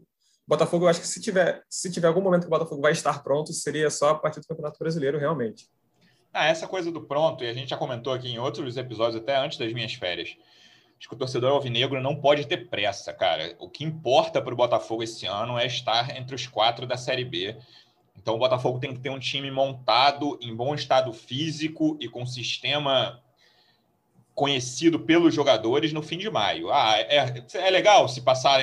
[0.46, 3.22] Botafogo, eu acho que se tiver, se tiver algum momento que o Botafogo vai estar
[3.22, 5.68] pronto, seria só a partir do Campeonato Brasileiro, realmente.
[6.32, 9.36] Ah, essa coisa do pronto, e a gente já comentou aqui em outros episódios, até
[9.36, 10.36] antes das minhas férias.
[10.98, 13.54] Acho que o torcedor alvinegro não pode ter pressa, cara.
[13.58, 17.24] O que importa para o Botafogo esse ano é estar entre os quatro da Série
[17.24, 17.56] B
[18.16, 22.24] então o Botafogo tem que ter um time montado em bom estado físico e com
[22.24, 23.20] sistema
[24.34, 26.72] conhecido pelos jogadores no fim de maio.
[26.72, 28.60] Ah, é, é legal se passar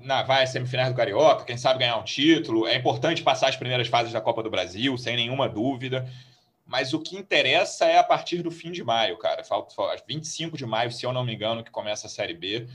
[0.00, 2.66] na vai semifinais do Carioca, quem sabe ganhar um título.
[2.66, 6.06] É importante passar as primeiras fases da Copa do Brasil, sem nenhuma dúvida.
[6.66, 9.44] Mas o que interessa é a partir do fim de maio, cara.
[9.44, 9.74] Falta
[10.06, 12.66] 25 de maio, se eu não me engano, que começa a Série B.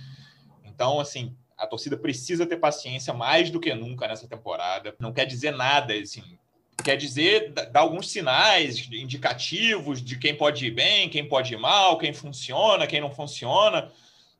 [0.63, 4.95] Então, assim, a torcida precisa ter paciência mais do que nunca nessa temporada.
[4.99, 6.37] Não quer dizer nada, assim.
[6.83, 11.97] Quer dizer, dar alguns sinais indicativos de quem pode ir bem, quem pode ir mal,
[11.97, 13.91] quem funciona, quem não funciona.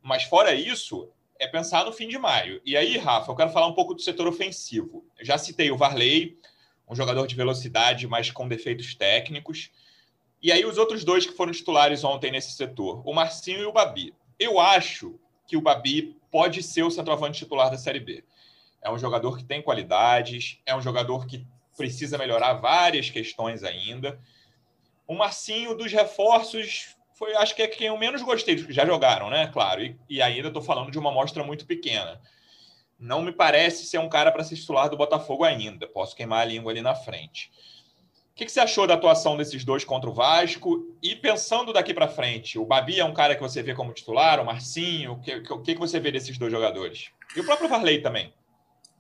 [0.02, 2.62] Mas fora isso, é pensar no fim de maio.
[2.66, 5.06] E aí, Rafa, eu quero falar um pouco do setor ofensivo.
[5.18, 6.38] Eu já citei o Varley,
[6.90, 9.70] um jogador de velocidade, mas com defeitos técnicos.
[10.42, 13.72] E aí, os outros dois que foram titulares ontem nesse setor, o Marcinho e o
[13.72, 14.14] Babi.
[14.40, 18.24] Eu acho que o Babi pode ser o centroavante titular da Série B.
[18.82, 21.46] É um jogador que tem qualidades, é um jogador que
[21.78, 24.20] precisa melhorar várias questões ainda.
[25.06, 28.86] O Marcinho dos reforços foi, acho que é quem eu menos gostei dos que já
[28.86, 29.48] jogaram, né?
[29.48, 32.22] Claro, e, e ainda estou falando de uma amostra muito pequena.
[33.00, 35.88] Não me parece ser um cara para ser titular do Botafogo ainda.
[35.88, 37.50] Posso queimar a língua ali na frente
[38.40, 40.96] que, que você achou da atuação desses dois contra o Vasco?
[41.04, 44.40] E pensando daqui para frente, o Babi é um cara que você vê como titular,
[44.40, 47.12] o Marcinho, o que, que, que você vê desses dois jogadores?
[47.36, 48.34] E o próprio Varley também.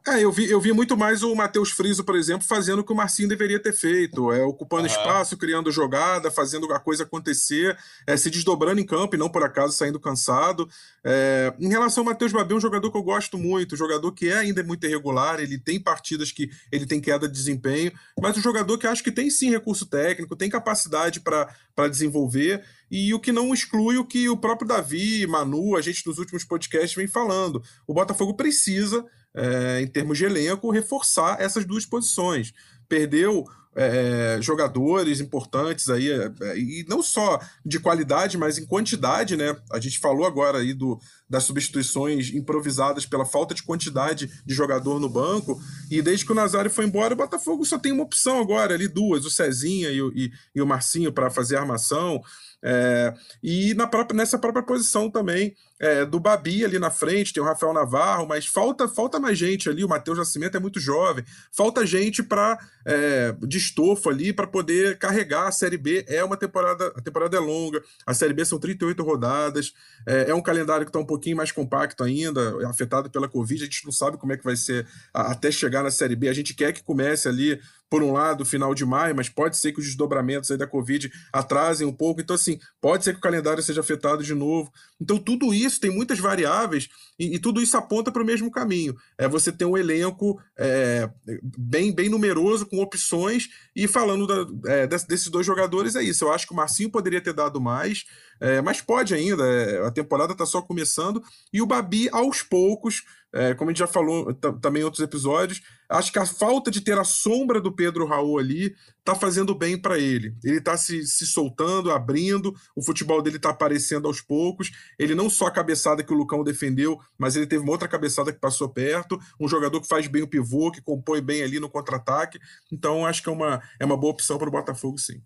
[0.07, 2.91] É, eu vi, eu vi muito mais o Matheus Friso, por exemplo, fazendo o que
[2.91, 8.15] o Marcinho deveria ter feito, é ocupando espaço, criando jogada, fazendo a coisa acontecer, é,
[8.15, 10.69] se desdobrando em campo e não por acaso saindo cansado.
[11.03, 14.11] É, em relação ao Matheus Babi, é um jogador que eu gosto muito, um jogador
[14.13, 18.37] que é ainda muito irregular, ele tem partidas que ele tem queda de desempenho, mas
[18.37, 23.19] um jogador que acho que tem sim recurso técnico, tem capacidade para desenvolver, e o
[23.19, 27.07] que não exclui o que o próprio Davi, Manu, a gente nos últimos podcasts vem
[27.07, 27.61] falando.
[27.85, 29.05] O Botafogo precisa
[29.39, 32.53] é, em termos de elenco, reforçar essas duas posições.
[32.87, 39.55] Perdeu é, jogadores importantes aí, é, e não só de qualidade, mas em quantidade, né?
[39.71, 40.99] A gente falou agora aí do,
[41.29, 46.35] das substituições improvisadas pela falta de quantidade de jogador no banco, e desde que o
[46.35, 49.99] Nazário foi embora, o Botafogo só tem uma opção agora, ali duas, o Cezinha e
[49.99, 52.21] e, e o Marcinho para fazer armação.
[52.61, 57.41] É, e na própria, nessa própria posição também é, do Babi ali na frente, tem
[57.41, 59.83] o Rafael Navarro, mas falta falta mais gente ali.
[59.83, 64.97] O Matheus Nascimento é muito jovem, falta gente para é, de estofo ali para poder
[64.97, 66.03] carregar a Série B.
[66.07, 69.73] É uma temporada, a temporada é longa, a Série B são 38 rodadas,
[70.05, 73.61] é, é um calendário que está um pouquinho mais compacto ainda, afetado pela Covid.
[73.61, 76.27] A gente não sabe como é que vai ser a, até chegar na Série B.
[76.27, 79.71] A gente quer que comece ali por um lado, final de maio, mas pode ser
[79.71, 82.21] que os desdobramentos da Covid atrasem um pouco.
[82.21, 84.71] Então, assim, pode ser que o calendário seja afetado de novo.
[85.01, 88.95] Então, tudo isso tem muitas variáveis e, e tudo isso aponta para o mesmo caminho.
[89.17, 91.09] É você ter um elenco é,
[91.57, 96.25] bem, bem numeroso, com opções, e falando da, é, desses dois jogadores, é isso.
[96.25, 98.05] Eu acho que o Marcinho poderia ter dado mais,
[98.39, 99.43] é, mas pode ainda.
[99.45, 103.79] É, a temporada está só começando, e o Babi, aos poucos é, como a gente
[103.79, 107.71] já falou também em outros episódios, acho que a falta de ter a sombra do
[107.71, 110.35] Pedro Raul ali tá fazendo bem para ele.
[110.43, 114.71] Ele tá se, se soltando, abrindo, o futebol dele tá aparecendo aos poucos.
[114.97, 118.33] Ele não só a cabeçada que o Lucão defendeu, mas ele teve uma outra cabeçada
[118.33, 119.19] que passou perto.
[119.39, 122.39] Um jogador que faz bem o pivô, que compõe bem ali no contra-ataque.
[122.71, 125.21] Então acho que é uma, é uma boa opção para o Botafogo, sim.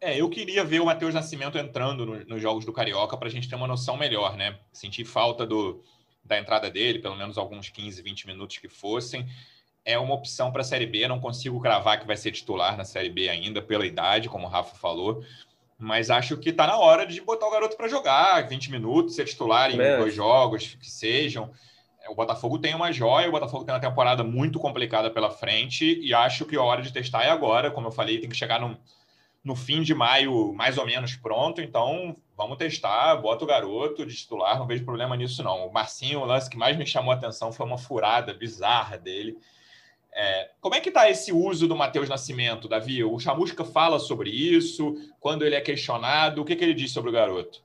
[0.00, 3.30] É, eu queria ver o Matheus Nascimento entrando no, nos jogos do Carioca para a
[3.30, 4.60] gente ter uma noção melhor, né?
[4.72, 5.82] Sentir falta do,
[6.28, 9.26] da entrada dele, pelo menos alguns 15, 20 minutos que fossem.
[9.84, 11.08] É uma opção para a Série B.
[11.08, 14.50] Não consigo cravar que vai ser titular na Série B ainda, pela idade, como o
[14.50, 15.24] Rafa falou.
[15.78, 19.24] Mas acho que está na hora de botar o garoto para jogar 20 minutos, ser
[19.24, 19.96] titular em é.
[19.96, 21.50] dois jogos que sejam.
[22.08, 26.12] O Botafogo tem uma joia, o Botafogo tem uma temporada muito complicada pela frente e
[26.12, 27.70] acho que a hora de testar é agora.
[27.70, 28.78] Como eu falei, tem que chegar no,
[29.48, 31.62] no fim de maio mais ou menos pronto.
[31.62, 35.66] Então vamos testar, bota o garoto de titular, não vejo problema nisso não.
[35.66, 39.38] O Marcinho, o lance que mais me chamou a atenção foi uma furada bizarra dele.
[40.14, 43.02] É, como é que está esse uso do Matheus Nascimento, Davi?
[43.02, 47.08] O Chamusca fala sobre isso, quando ele é questionado, o que, que ele diz sobre
[47.08, 47.62] o garoto?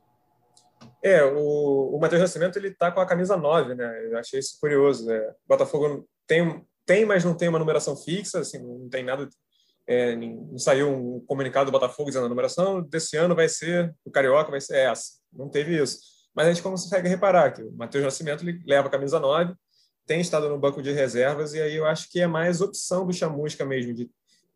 [1.04, 4.06] É, o, o Matheus Nascimento ele está com a camisa 9, né?
[4.06, 5.06] Eu achei isso curioso.
[5.06, 5.20] Né?
[5.46, 9.28] Botafogo tem, tem, mas não tem uma numeração fixa, assim, não tem nada.
[9.88, 10.16] É,
[10.58, 14.62] saiu um comunicado do Botafogo dizendo a numeração desse ano vai ser, o Carioca vai
[14.62, 15.20] ser essa.
[15.32, 16.00] Não teve isso.
[16.34, 19.54] Mas a gente consegue reparar que o Matheus Nascimento leva a camisa 9,
[20.06, 23.14] tem estado no banco de reservas, e aí eu acho que é mais opção do
[23.14, 24.10] Chamusca mesmo, de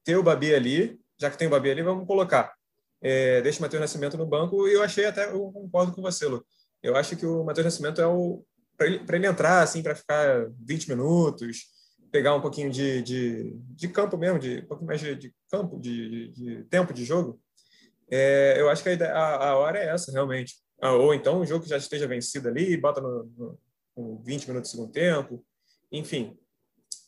[0.03, 2.57] ter o Babi ali, já que tem o Babi ali, vamos colocar
[3.01, 6.25] é, deixa o Matheus Nascimento no banco e eu achei até, eu concordo com você,
[6.25, 6.45] Lu.
[6.81, 8.43] Eu acho que o Matheus Nascimento é o
[8.77, 11.63] para ele, ele entrar assim para ficar 20 minutos,
[12.11, 15.79] pegar um pouquinho de, de, de campo mesmo, de um pouquinho mais de, de campo,
[15.79, 17.39] de, de, tempo de jogo.
[18.09, 20.55] É, eu acho que a, a, a, hora é essa realmente.
[20.81, 23.59] Ah, ou então o jogo que já esteja vencido ali, bota no, no,
[23.95, 25.43] com 20 minutos de segundo tempo,
[25.91, 26.37] enfim.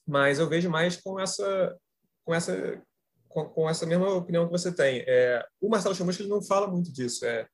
[0.05, 1.77] Mas eu vejo mais com essa
[2.25, 2.81] com essa
[3.27, 5.03] com, com, essa mesma opinião que você tem.
[5.07, 7.25] É, o Marcelo Chamusca não fala muito disso.
[7.25, 7.47] É,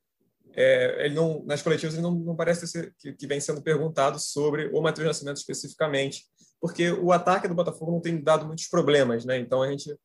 [0.56, 4.18] é, ele não, nas coletivas ele não, não parece ser, que, que, vem sendo perguntado
[4.18, 6.26] sobre o Matheus Nascimento especificamente,
[6.66, 9.38] porque o ataque do Botafogo não tem dado muitos problemas, né?
[9.38, 9.96] Então a gente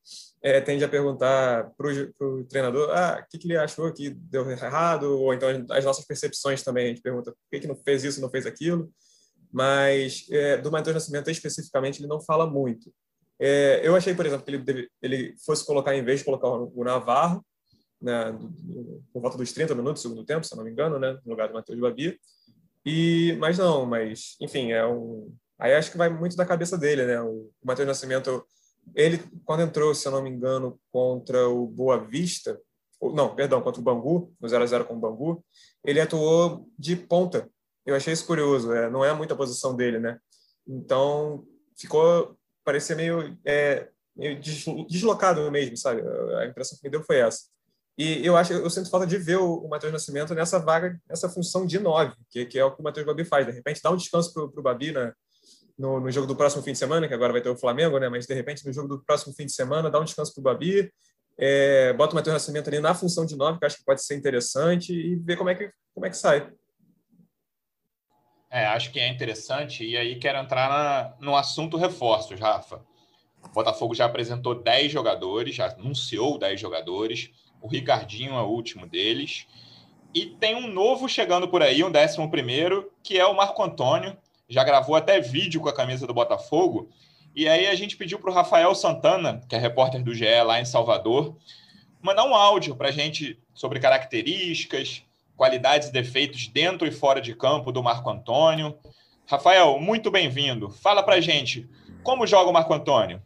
[0.43, 4.47] é, tende a perguntar para o treinador, ah, o que, que, ele achou que deu
[4.47, 8.03] errado, ou então as nossas percepções também a gente pergunta por que, que não fez
[8.03, 8.93] isso, não fez aquilo.
[9.51, 12.93] Mas é, do Matheus Nascimento especificamente ele não fala muito.
[13.39, 16.47] É, eu achei, por exemplo, que ele, deve, ele fosse colocar, em vez de colocar
[16.47, 17.43] o Navarro,
[17.99, 18.37] né,
[19.11, 21.47] por volta dos 30 minutos do segundo tempo, se não me engano, né, no lugar
[21.47, 22.19] do Matheus Babi.
[22.85, 25.35] E, mas não, mas, enfim, é um.
[25.61, 27.21] Aí acho que vai muito da cabeça dele, né?
[27.21, 28.43] O, Matheus Nascimento,
[28.95, 32.59] ele, quando entrou, se eu não me engano, contra o Boa Vista,
[32.99, 35.45] ou, não, perdão, contra o Bangu, no 0 a 0 com o Bangu,
[35.85, 37.47] ele atuou de ponta.
[37.85, 40.17] Eu achei isso curioso, é, não é muita posição dele, né?
[40.67, 41.45] Então,
[41.77, 44.39] ficou parecia meio, é, meio
[44.89, 46.01] deslocado mesmo, sabe?
[46.39, 47.43] A impressão que me deu foi essa.
[47.97, 51.67] E eu acho, eu sinto falta de ver o, Matheus Nascimento nessa vaga, nessa função
[51.67, 53.45] de nove, que, que é o que o Matheus Babi faz.
[53.45, 55.13] De repente, dá um descanso para o Babi na,
[55.81, 58.07] no, no, jogo do próximo fim de semana, que agora vai ter o Flamengo, né?
[58.07, 60.43] Mas de repente, no jogo do próximo fim de semana, dá um descanso para o
[60.43, 60.91] Babi,
[61.37, 64.15] é, bota o Matheus Nascimento ali na função de nove, que acho que pode ser
[64.15, 66.51] interessante, e ver como é que, como é que sai.
[68.49, 69.83] É, acho que é interessante.
[69.83, 72.81] E aí quero entrar na, no assunto reforços, Rafa.
[73.43, 77.31] O Botafogo já apresentou 10 jogadores, já anunciou 10 jogadores.
[77.61, 79.47] O Ricardinho é o último deles.
[80.13, 84.17] E tem um novo chegando por aí, um décimo primeiro, que é o Marco Antônio.
[84.51, 86.89] Já gravou até vídeo com a camisa do Botafogo.
[87.33, 90.59] E aí a gente pediu para o Rafael Santana, que é repórter do GE lá
[90.59, 91.37] em Salvador,
[92.01, 95.03] mandar um áudio para a gente sobre características,
[95.37, 98.77] qualidades e defeitos dentro e fora de campo do Marco Antônio.
[99.25, 100.69] Rafael, muito bem-vindo.
[100.69, 101.65] Fala pra gente,
[102.03, 103.21] como joga o Marco Antônio?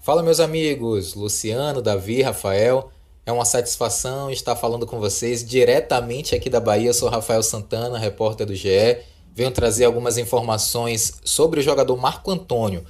[0.00, 2.90] Fala, meus amigos, Luciano, Davi, Rafael.
[3.26, 6.88] É uma satisfação estar falando com vocês diretamente aqui da Bahia.
[6.88, 9.11] Eu sou Rafael Santana, repórter do GE.
[9.34, 12.84] Venho trazer algumas informações sobre o jogador Marco Antônio.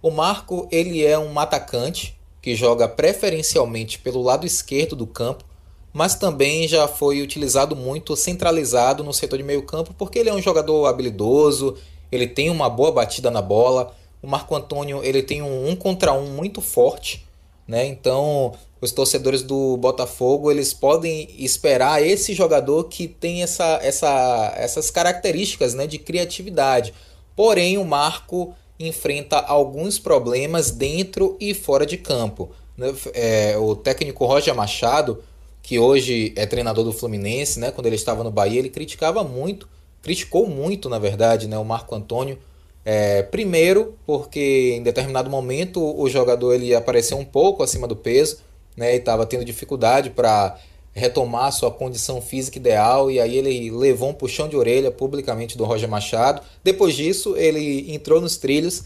[0.00, 5.44] O Marco, ele é um atacante que joga preferencialmente pelo lado esquerdo do campo
[5.92, 10.34] mas também já foi utilizado muito centralizado no setor de meio campo, porque ele é
[10.34, 11.76] um jogador habilidoso,
[12.10, 13.94] ele tem uma boa batida na bola.
[14.22, 17.26] O Marco Antônio ele tem um um contra um muito forte,
[17.66, 17.84] né?
[17.84, 24.90] Então os torcedores do Botafogo eles podem esperar esse jogador que tem essa, essa, essas
[24.90, 26.92] características né, de criatividade.
[27.34, 32.50] Porém, o Marco enfrenta alguns problemas dentro e fora de campo.
[32.76, 32.94] Né?
[33.14, 35.22] É, o técnico Roger Machado
[35.62, 37.70] que hoje é treinador do Fluminense, né?
[37.70, 39.68] Quando ele estava no Bahia, ele criticava muito,
[40.02, 41.56] criticou muito, na verdade, né?
[41.56, 42.38] O Marco Antônio.
[42.84, 48.38] É, primeiro, porque em determinado momento o jogador ele apareceu um pouco acima do peso,
[48.76, 48.94] né?
[48.94, 50.58] E estava tendo dificuldade para
[50.94, 55.64] retomar sua condição física ideal e aí ele levou um puxão de orelha publicamente do
[55.64, 56.42] Roger Machado.
[56.62, 58.84] Depois disso, ele entrou nos trilhos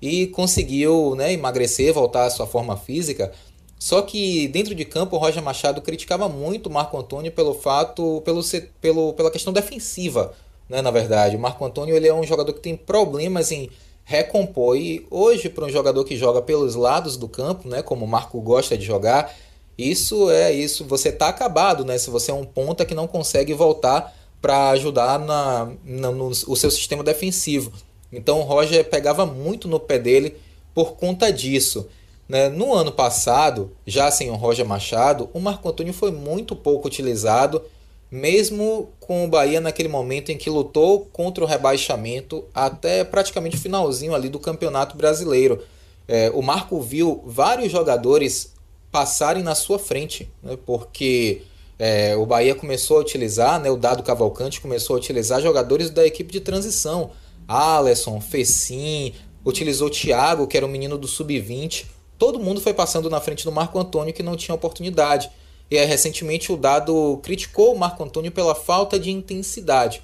[0.00, 3.32] e conseguiu né, emagrecer, voltar à sua forma física
[3.78, 8.22] Só que dentro de campo o Roger Machado criticava muito o Marco Antônio pelo fato,
[8.24, 8.40] pelo,
[8.80, 10.32] pelo, pela questão defensiva,
[10.68, 11.36] né, na verdade.
[11.36, 13.68] O Marco Antônio ele é um jogador que tem problemas em
[14.08, 14.74] recompor.
[14.78, 18.40] E hoje, para um jogador que joga pelos lados do campo, né, como o Marco
[18.40, 19.36] gosta de jogar,
[19.76, 20.86] isso é isso.
[20.86, 21.98] Você está acabado, né?
[21.98, 26.56] Se você é um ponta que não consegue voltar para ajudar na, na, no o
[26.56, 27.70] seu sistema defensivo.
[28.10, 30.36] Então o Roger pegava muito no pé dele
[30.74, 31.86] por conta disso.
[32.26, 32.48] Né?
[32.48, 37.62] No ano passado, já sem o Roger Machado, o Marco Antônio foi muito pouco utilizado,
[38.10, 43.60] mesmo com o Bahia naquele momento em que lutou contra o rebaixamento até praticamente o
[43.60, 45.62] finalzinho ali do Campeonato Brasileiro.
[46.06, 48.54] É, o Marco viu vários jogadores
[48.90, 50.56] passarem na sua frente, né?
[50.64, 51.42] porque
[51.78, 56.06] é, o Bahia começou a utilizar, né, o Dado Cavalcante começou a utilizar jogadores da
[56.06, 57.10] equipe de transição.
[57.46, 59.12] Alisson, Fecim,
[59.44, 63.52] utilizou Thiago, que era um menino do sub-20 todo mundo foi passando na frente do
[63.52, 65.30] Marco Antônio que não tinha oportunidade.
[65.70, 70.02] E recentemente o Dado criticou o Marco Antônio pela falta de intensidade.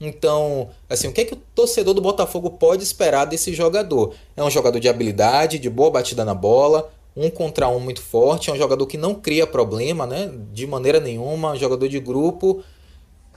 [0.00, 4.14] Então, assim, o que é que o torcedor do Botafogo pode esperar desse jogador?
[4.36, 8.50] É um jogador de habilidade, de boa batida na bola, um contra um muito forte,
[8.50, 10.32] é um jogador que não cria problema, né?
[10.52, 12.64] De maneira nenhuma, um jogador de grupo.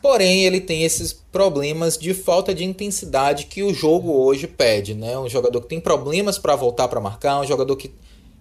[0.02, 5.18] Porém, ele tem esses problemas de falta de intensidade que o jogo hoje pede, né?
[5.18, 7.92] Um jogador que tem problemas para voltar para marcar, um jogador que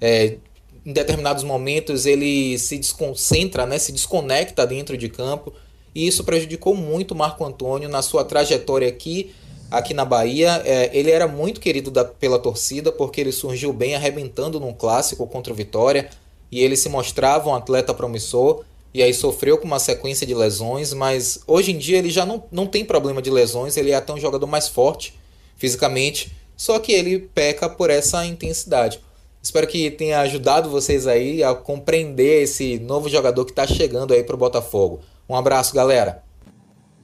[0.01, 0.39] é,
[0.85, 5.53] em determinados momentos ele se desconcentra, né, se desconecta dentro de campo.
[5.95, 9.33] E isso prejudicou muito o Marco Antônio na sua trajetória aqui,
[9.71, 10.61] aqui na Bahia.
[10.65, 15.27] É, ele era muito querido da, pela torcida porque ele surgiu bem arrebentando num clássico
[15.27, 16.11] contra o Vitória.
[16.51, 18.65] E ele se mostrava um atleta promissor.
[18.93, 22.45] E aí sofreu com uma sequência de lesões, mas hoje em dia ele já não,
[22.53, 25.15] não tem problema de lesões, ele é até um jogador mais forte
[25.57, 29.01] fisicamente, só que ele peca por essa intensidade.
[29.45, 34.25] Espero que tenha ajudado vocês aí a compreender esse novo jogador que está chegando aí
[34.25, 35.03] para o Botafogo.
[35.29, 36.25] Um abraço, galera.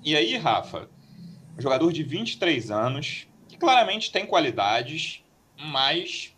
[0.03, 0.89] E aí, Rafa,
[1.59, 5.23] um jogador de 23 anos, que claramente tem qualidades,
[5.59, 6.35] mas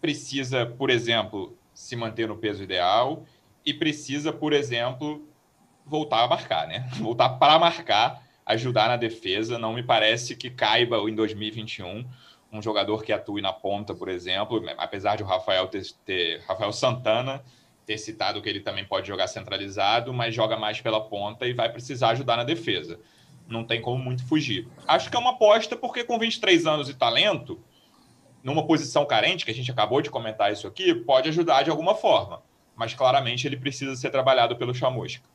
[0.00, 3.24] precisa, por exemplo, se manter no peso ideal
[3.64, 5.28] e precisa, por exemplo,
[5.86, 6.90] voltar a marcar, né?
[6.98, 9.60] Voltar para marcar, ajudar na defesa.
[9.60, 12.04] Não me parece que caiba em 2021
[12.52, 16.72] um jogador que atue na ponta, por exemplo, apesar de o Rafael ter, ter, Rafael
[16.72, 17.42] Santana
[17.86, 21.68] ter citado que ele também pode jogar centralizado, mas joga mais pela ponta e vai
[21.70, 23.00] precisar ajudar na defesa.
[23.48, 24.68] Não tem como muito fugir.
[24.86, 27.60] Acho que é uma aposta porque com 23 anos e talento,
[28.44, 31.94] numa posição carente, que a gente acabou de comentar isso aqui, pode ajudar de alguma
[31.94, 32.42] forma.
[32.76, 35.28] Mas claramente ele precisa ser trabalhado pelo Chamusca.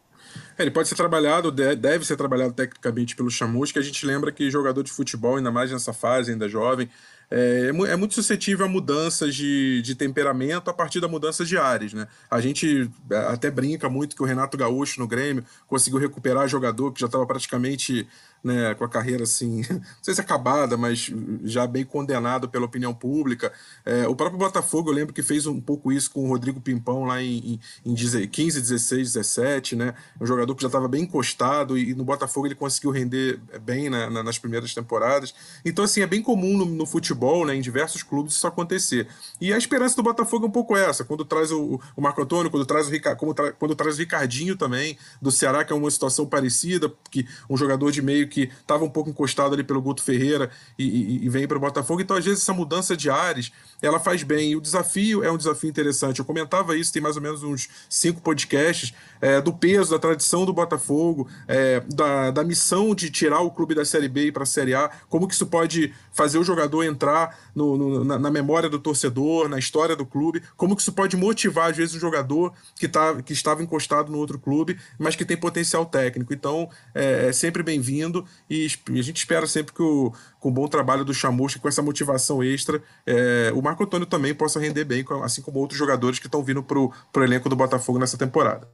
[0.57, 3.79] É, ele pode ser trabalhado, deve ser trabalhado tecnicamente pelo Chamusca.
[3.79, 6.89] A gente lembra que jogador de futebol, ainda mais nessa fase, ainda jovem,
[7.29, 11.57] é, é, é muito suscetível a mudanças de, de temperamento a partir da mudança de
[11.57, 11.93] áreas.
[11.93, 12.07] Né?
[12.29, 16.91] A gente é, até brinca muito que o Renato Gaúcho no Grêmio conseguiu recuperar jogador
[16.91, 18.07] que já estava praticamente
[18.45, 21.11] né, com a carreira assim, não sei se acabada, mas
[21.43, 23.51] já bem condenado pela opinião pública.
[23.83, 27.05] É, o próprio Botafogo, eu lembro que fez um pouco isso com o Rodrigo Pimpão
[27.05, 29.95] lá em, em, em 15, 16, 17, né?
[30.21, 34.11] Um jogador que já estava bem encostado e, no Botafogo ele conseguiu render bem na,
[34.11, 35.33] na, nas primeiras temporadas.
[35.65, 39.07] Então, assim, é bem comum no, no, futebol, né, em diversos clubes, isso acontecer.
[39.41, 42.51] E a esperança do Botafogo é um pouco essa, quando traz o, o Marco Antônio,
[42.51, 46.27] quando traz o, tra, quando traz o Ricardinho também, do Ceará, que é uma situação
[46.27, 50.49] parecida, que um jogador de meio que estava um pouco encostado ali pelo Guto Ferreira
[50.77, 52.01] e, e, e vem para o Botafogo.
[52.01, 53.51] Então, às vezes, essa mudança de ares
[53.85, 54.51] ela faz bem.
[54.51, 56.19] E o desafio é um desafio interessante.
[56.19, 60.45] Eu comentava isso, tem mais ou menos uns cinco podcasts, é, do peso, da tradição
[60.45, 64.45] do Botafogo, é, da, da missão de tirar o clube da Série B para a
[64.45, 68.69] Série A, como que isso pode fazer o jogador entrar no, no, na, na, memória
[68.69, 72.53] do torcedor, na história do clube, como que isso pode motivar, às vezes, um jogador
[72.75, 76.33] que, tá, que estava encostado no outro clube, mas que tem potencial técnico.
[76.33, 80.13] Então, é, é sempre bem-vindo e, a gente espera sempre que o,
[80.45, 84.31] com o bom trabalho do Chamusca, com essa motivação extra, é, o Marco Antônio também
[84.31, 87.97] possa render bem, assim como outros jogadores que estão vindo para o elenco do Botafogo
[87.97, 88.69] nessa temporada.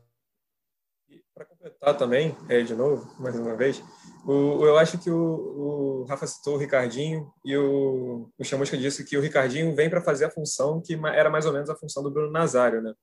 [1.33, 3.81] Para completar também, é, de novo, mais uma vez,
[4.27, 9.05] o, eu acho que o, o, Rafa citou o Ricardinho e o, o Chamusca disse
[9.05, 12.03] que o Ricardinho vem para fazer a função que era mais ou menos a função
[12.03, 12.93] do Bruno Nazário, né?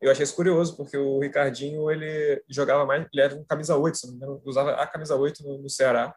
[0.00, 3.96] Eu achei isso curioso, porque o Ricardinho ele jogava mais, ele era um camisa 8,
[3.96, 6.12] se não me engano, usava a camisa 8 no, no Ceará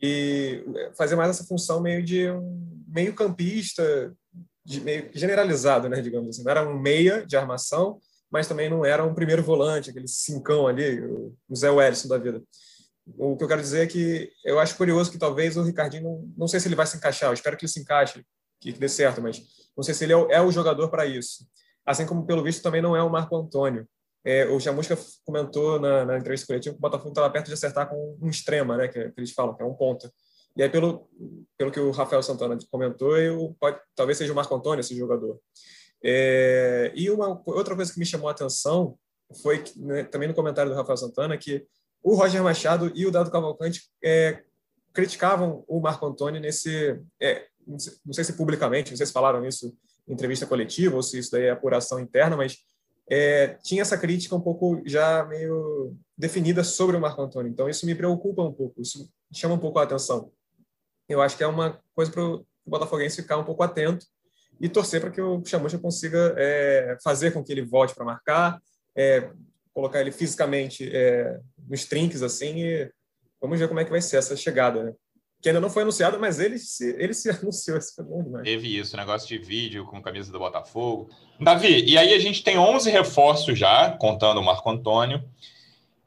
[0.00, 0.64] e
[0.96, 4.14] fazia mais essa função meio de um meio campista,
[4.64, 6.44] de meio generalizado, né, digamos assim.
[6.44, 10.66] Não era um meia de armação, mas também não era um primeiro volante, aquele cincão
[10.66, 11.00] ali,
[11.48, 12.42] o Zé Wellison da vida.
[13.16, 16.32] O que eu quero dizer é que eu acho curioso que talvez o Ricardinho, não,
[16.36, 18.24] não sei se ele vai se encaixar, eu espero que ele se encaixe,
[18.60, 19.40] que, que dê certo, mas
[19.76, 21.46] não sei se ele é o, é o jogador para isso.
[21.84, 23.86] assim como, pelo visto, também não é o Marco Antônio.
[24.26, 27.88] É, o Chamusca comentou na, na entrevista coletiva que o Botafogo estava perto de acertar
[27.88, 30.12] com um extrema, né, que, que, eles falam, que é um ponta.
[30.56, 31.08] E aí, pelo,
[31.56, 35.38] pelo que o Rafael Santana comentou, eu, pode, talvez seja o Marco Antônio esse jogador.
[36.02, 38.98] É, e uma outra coisa que me chamou a atenção
[39.42, 41.64] foi que, né, também no comentário do Rafael Santana que
[42.02, 44.42] o Roger Machado e o Dado Cavalcante é,
[44.92, 47.00] criticavam o Marco Antônio nesse.
[47.22, 49.72] É, não sei se publicamente, não sei se falaram isso
[50.08, 52.56] em entrevista coletiva ou se isso daí é apuração interna, mas
[53.08, 57.50] é, tinha essa crítica um pouco já meio definida sobre o Marco Antônio.
[57.50, 60.30] Então, isso me preocupa um pouco, isso chama um pouco a atenção.
[61.08, 64.06] Eu acho que é uma coisa para o Botafoguense ficar um pouco atento
[64.60, 68.60] e torcer para que o Chamucha consiga é, fazer com que ele volte para marcar,
[68.96, 69.30] é,
[69.72, 71.38] colocar ele fisicamente é,
[71.68, 72.90] nos trinques assim e
[73.40, 74.92] vamos ver como é que vai ser essa chegada, né?
[75.46, 77.78] Que ainda não foi anunciado, mas ele se, ele se anunciou.
[78.00, 78.42] Bom demais.
[78.42, 81.08] Teve isso, negócio de vídeo com camisa do Botafogo.
[81.40, 85.22] Davi, e aí a gente tem 11 reforços já, contando o Marco Antônio.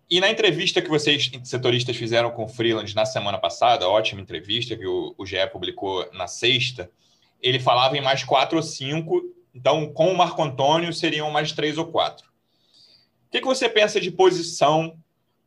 [0.10, 4.76] E na entrevista que vocês, setoristas, fizeram com o Freeland na semana passada, ótima entrevista
[4.76, 6.92] que o, o GE publicou na sexta,
[7.42, 9.22] ele falava em mais quatro ou cinco.
[9.56, 12.28] Então, com o Marco Antônio, seriam mais três ou quatro.
[12.28, 14.98] O que, que você pensa de posição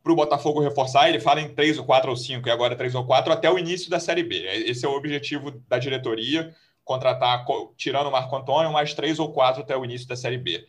[0.03, 1.07] para o Botafogo reforçar?
[1.07, 3.57] Ele fala em três ou quatro ou cinco, e agora três ou quatro, até o
[3.57, 4.45] início da Série B.
[4.67, 7.45] Esse é o objetivo da diretoria, contratar,
[7.77, 10.67] tirando o Marco Antônio, mais três ou quatro até o início da Série B.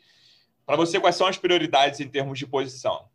[0.64, 3.08] Para você, quais são as prioridades em termos de posição?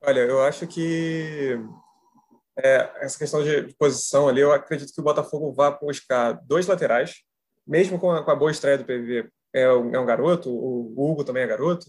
[0.00, 1.58] Olha, eu acho que
[2.56, 7.22] é, essa questão de, posição ali, eu acredito que o Botafogo vai buscar dois laterais,
[7.66, 10.94] mesmo com a, com a boa estreia do PV, é um, é um garoto, o
[10.96, 11.86] Hugo também é garoto,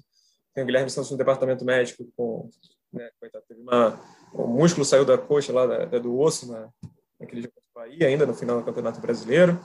[0.58, 2.50] tem o Guilherme Santos no departamento médico, com,
[2.92, 4.02] né, coitado, teve uma,
[4.34, 6.68] o músculo saiu da coxa lá, da, do osso, na,
[7.20, 9.62] naquele jogo do Bahia, ainda no final do Campeonato Brasileiro.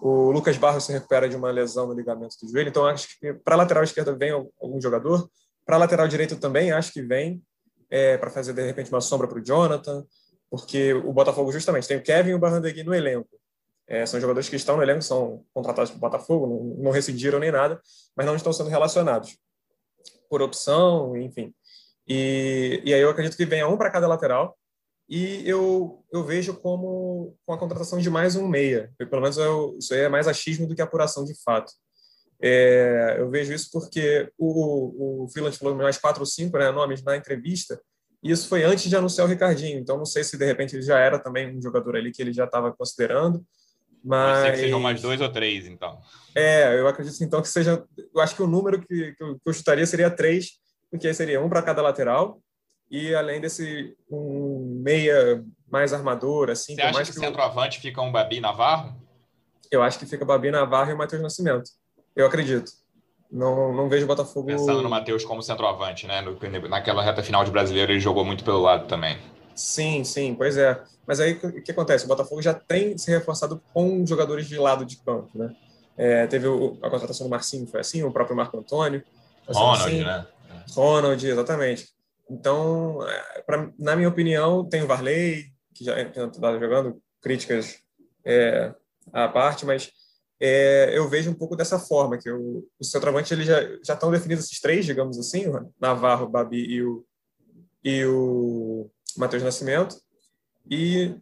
[0.00, 3.34] O Lucas Barros se recupera de uma lesão no ligamento do joelho, então acho que
[3.34, 5.28] para lateral esquerda vem algum jogador,
[5.64, 7.42] para lateral direita também acho que vem,
[7.90, 10.06] é, para fazer de repente uma sombra para o Jonathan,
[10.48, 13.30] porque o Botafogo justamente tem o Kevin e o Barrandegui no elenco.
[13.88, 17.40] É, são jogadores que estão no elenco, são contratados para o Botafogo, não, não rescindiram
[17.40, 17.80] nem nada,
[18.16, 19.36] mas não estão sendo relacionados
[20.28, 21.54] por opção, enfim.
[22.06, 24.56] E, e aí eu acredito que venha um para cada lateral
[25.08, 28.92] e eu, eu vejo como com a contratação de mais um meia.
[28.98, 31.72] Eu, pelo menos eu, isso aí é mais achismo do que apuração de fato.
[32.42, 37.02] É, eu vejo isso porque o, o Freeland falou mais quatro ou cinco né, nomes
[37.02, 37.80] na entrevista,
[38.22, 39.78] e isso foi antes de anunciar o Ricardinho.
[39.78, 42.32] Então, não sei se de repente ele já era também um jogador ali que ele
[42.32, 43.44] já estava considerando.
[44.04, 44.38] Mas.
[44.38, 45.98] Pode ser que sejam mais dois ou três, então.
[46.34, 47.84] É, eu acredito então que seja.
[48.14, 50.52] Eu acho que o número que, que eu chutaria seria três,
[50.90, 52.40] porque seria um para cada lateral,
[52.90, 56.74] e além desse um meia mais armador, assim.
[56.74, 58.94] Você acha mais que, que centroavante fica um Babi Navarro?
[59.70, 61.70] Eu acho que fica Babi Navarro e o Matheus Nascimento.
[62.14, 62.70] Eu acredito.
[63.30, 64.46] Não, não vejo o Botafogo.
[64.46, 66.20] Pensando no Matheus como centroavante, né?
[66.20, 66.38] No,
[66.68, 69.18] naquela reta final de brasileiro, ele jogou muito pelo lado também.
[69.56, 70.80] Sim, sim, pois é.
[71.06, 72.04] Mas aí o que acontece?
[72.04, 75.56] O Botafogo já tem se reforçado com jogadores de lado de campo, né?
[75.96, 79.02] É, teve o, a contratação do Marcinho, foi assim, o próprio Marco Antônio.
[79.48, 80.26] Ronald, assim, né?
[80.72, 81.88] Ronald, exatamente.
[82.28, 87.78] Então, é, pra, na minha opinião, tem o Varley, que já está jogando, críticas
[88.24, 88.74] é,
[89.10, 89.90] à parte, mas
[90.38, 94.10] é, eu vejo um pouco dessa forma, que o, o centroavante ele já, já estão
[94.10, 97.06] definidos esses três, digamos assim, o Navarro, Babi e o,
[97.82, 99.96] e o Matheus Nascimento.
[100.70, 101.16] E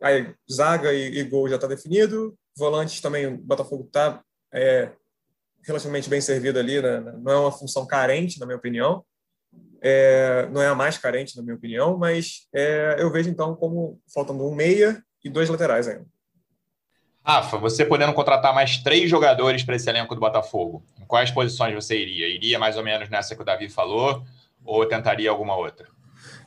[0.00, 2.36] aí, zaga e, e gol já está definido.
[2.56, 4.22] Volantes também, o Botafogo está
[4.52, 4.90] é,
[5.64, 7.00] relativamente bem servido ali, né?
[7.22, 9.04] não é uma função carente, na minha opinião.
[9.80, 14.00] É, não é a mais carente, na minha opinião, mas é, eu vejo então como
[14.12, 16.06] faltando um meia e dois laterais ainda.
[17.24, 21.74] Rafa, você podendo contratar mais três jogadores para esse elenco do Botafogo, em quais posições
[21.74, 22.28] você iria?
[22.28, 24.24] Iria mais ou menos nessa que o Davi falou
[24.64, 25.88] ou tentaria alguma outra?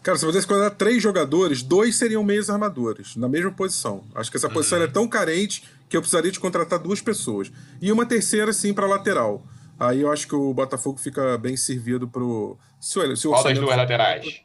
[0.06, 4.04] Cara, se você contratar três jogadores, dois seriam meios armadores, na mesma posição.
[4.14, 4.84] Acho que essa posição uhum.
[4.84, 7.52] é tão carente que eu precisaria de contratar duas pessoas.
[7.82, 9.44] E uma terceira, sim, para lateral.
[9.80, 12.56] Aí eu acho que o Botafogo fica bem servido pro.
[12.80, 14.42] Se o, se o Qual das duas laterais?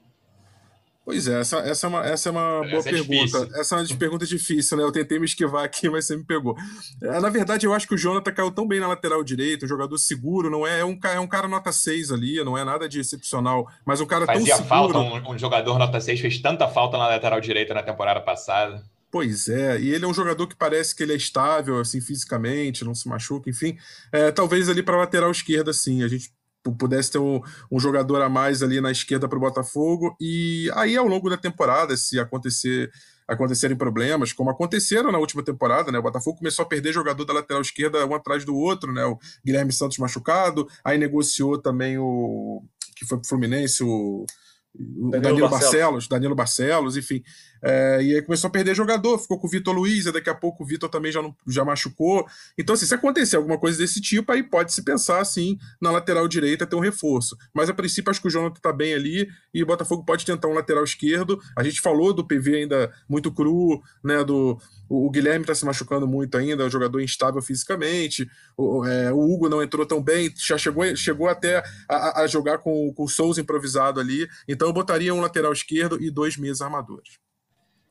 [1.11, 3.49] Pois é, essa, essa é uma, essa é uma boa é pergunta.
[3.59, 4.85] essa é uma pergunta difícil, né?
[4.85, 6.57] Eu tentei me esquivar aqui, mas você me pegou.
[7.03, 9.69] É, na verdade, eu acho que o Jonathan caiu tão bem na lateral direita, um
[9.69, 12.89] jogador seguro, não é, é um, é um cara nota 6 ali, não é nada
[12.89, 14.93] de excepcional, mas um cara Fazia tão seguro.
[14.93, 18.85] falta, um, um jogador nota 6 fez tanta falta na lateral direita na temporada passada.
[19.11, 22.85] Pois é, e ele é um jogador que parece que ele é estável, assim, fisicamente,
[22.85, 23.77] não se machuca, enfim.
[24.13, 26.05] É, talvez ali para lateral esquerda, sim.
[26.05, 26.31] A gente
[26.63, 27.41] pudesse ter um,
[27.71, 30.15] um, jogador a mais ali na esquerda para o Botafogo.
[30.21, 32.91] E aí, ao longo da temporada, se acontecer
[33.27, 35.99] acontecerem problemas, como aconteceram na última temporada, né?
[36.01, 39.05] O Botafogo começou a perder jogador da lateral esquerda um atrás do outro, né?
[39.05, 42.61] O Guilherme Santos machucado, aí negociou também o
[42.97, 44.27] que foi pro Fluminense, o
[44.75, 45.71] Danilo, Danilo Barcelos.
[45.71, 46.09] Barcelos.
[46.09, 47.23] Danilo Barcelos, enfim.
[47.63, 50.35] É, e aí começou a perder jogador, ficou com o Vitor Luiz, e daqui a
[50.35, 52.27] pouco o Vitor também já, não, já machucou.
[52.59, 56.27] Então, assim, se acontecer alguma coisa desse tipo, aí pode se pensar, assim, na lateral
[56.27, 57.37] direita ter um reforço.
[57.55, 60.49] Mas a princípio, acho que o Jonathan tá bem ali e o Botafogo pode tentar
[60.49, 61.41] um lateral esquerdo.
[61.57, 64.25] A gente falou do PV ainda muito cru, né?
[64.25, 64.59] Do,
[64.89, 68.29] o, o Guilherme tá se machucando muito ainda, é um jogador instável fisicamente.
[68.57, 72.59] O, é, o Hugo não entrou tão bem, já chegou, chegou até a, a jogar
[72.59, 74.29] com, com o Souza improvisado ali.
[74.49, 77.30] Então, eu botaria um lateral esquerdo e dois meias armadores.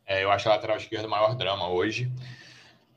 [0.10, 2.12] É, eu acho a lateral esquerda o maior drama hoje.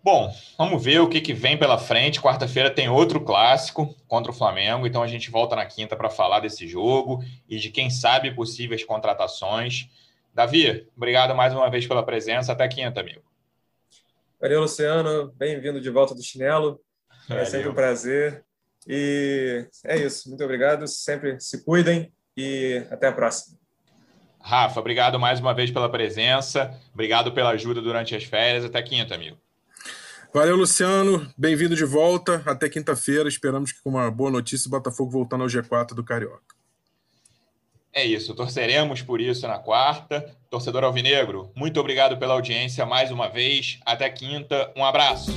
[0.03, 2.23] Bom, vamos ver o que, que vem pela frente.
[2.23, 6.41] Quarta-feira tem outro clássico contra o Flamengo, então a gente volta na quinta para falar
[6.41, 9.91] desse jogo e de quem sabe possíveis contratações.
[10.33, 12.53] Davi, obrigado mais uma vez pela presença.
[12.53, 13.23] Até quinta, amigo.
[14.41, 15.31] Valeu, Luciano.
[15.37, 16.81] Bem-vindo de volta do chinelo.
[17.29, 17.47] É Valeu.
[17.47, 18.43] sempre um prazer.
[18.89, 20.31] E é isso.
[20.31, 20.89] Muito obrigado.
[20.89, 23.62] Sempre se cuidem e até a próxima.
[24.43, 26.79] Rafa, obrigado mais uma vez pela presença.
[26.93, 28.65] Obrigado pela ajuda durante as férias.
[28.65, 29.39] Até quinta, amigo.
[30.35, 31.31] Valeu, Luciano.
[31.37, 32.43] Bem-vindo de volta.
[32.47, 33.29] Até quinta-feira.
[33.29, 36.41] Esperamos que com uma boa notícia o Botafogo voltando ao G4 do Carioca.
[37.93, 38.35] É isso.
[38.35, 40.35] Torceremos por isso na quarta.
[40.51, 43.79] Torcedor Alvinegro, muito obrigado pela audiência mais uma vez.
[43.85, 44.73] Até quinta.
[44.75, 45.31] Um abraço.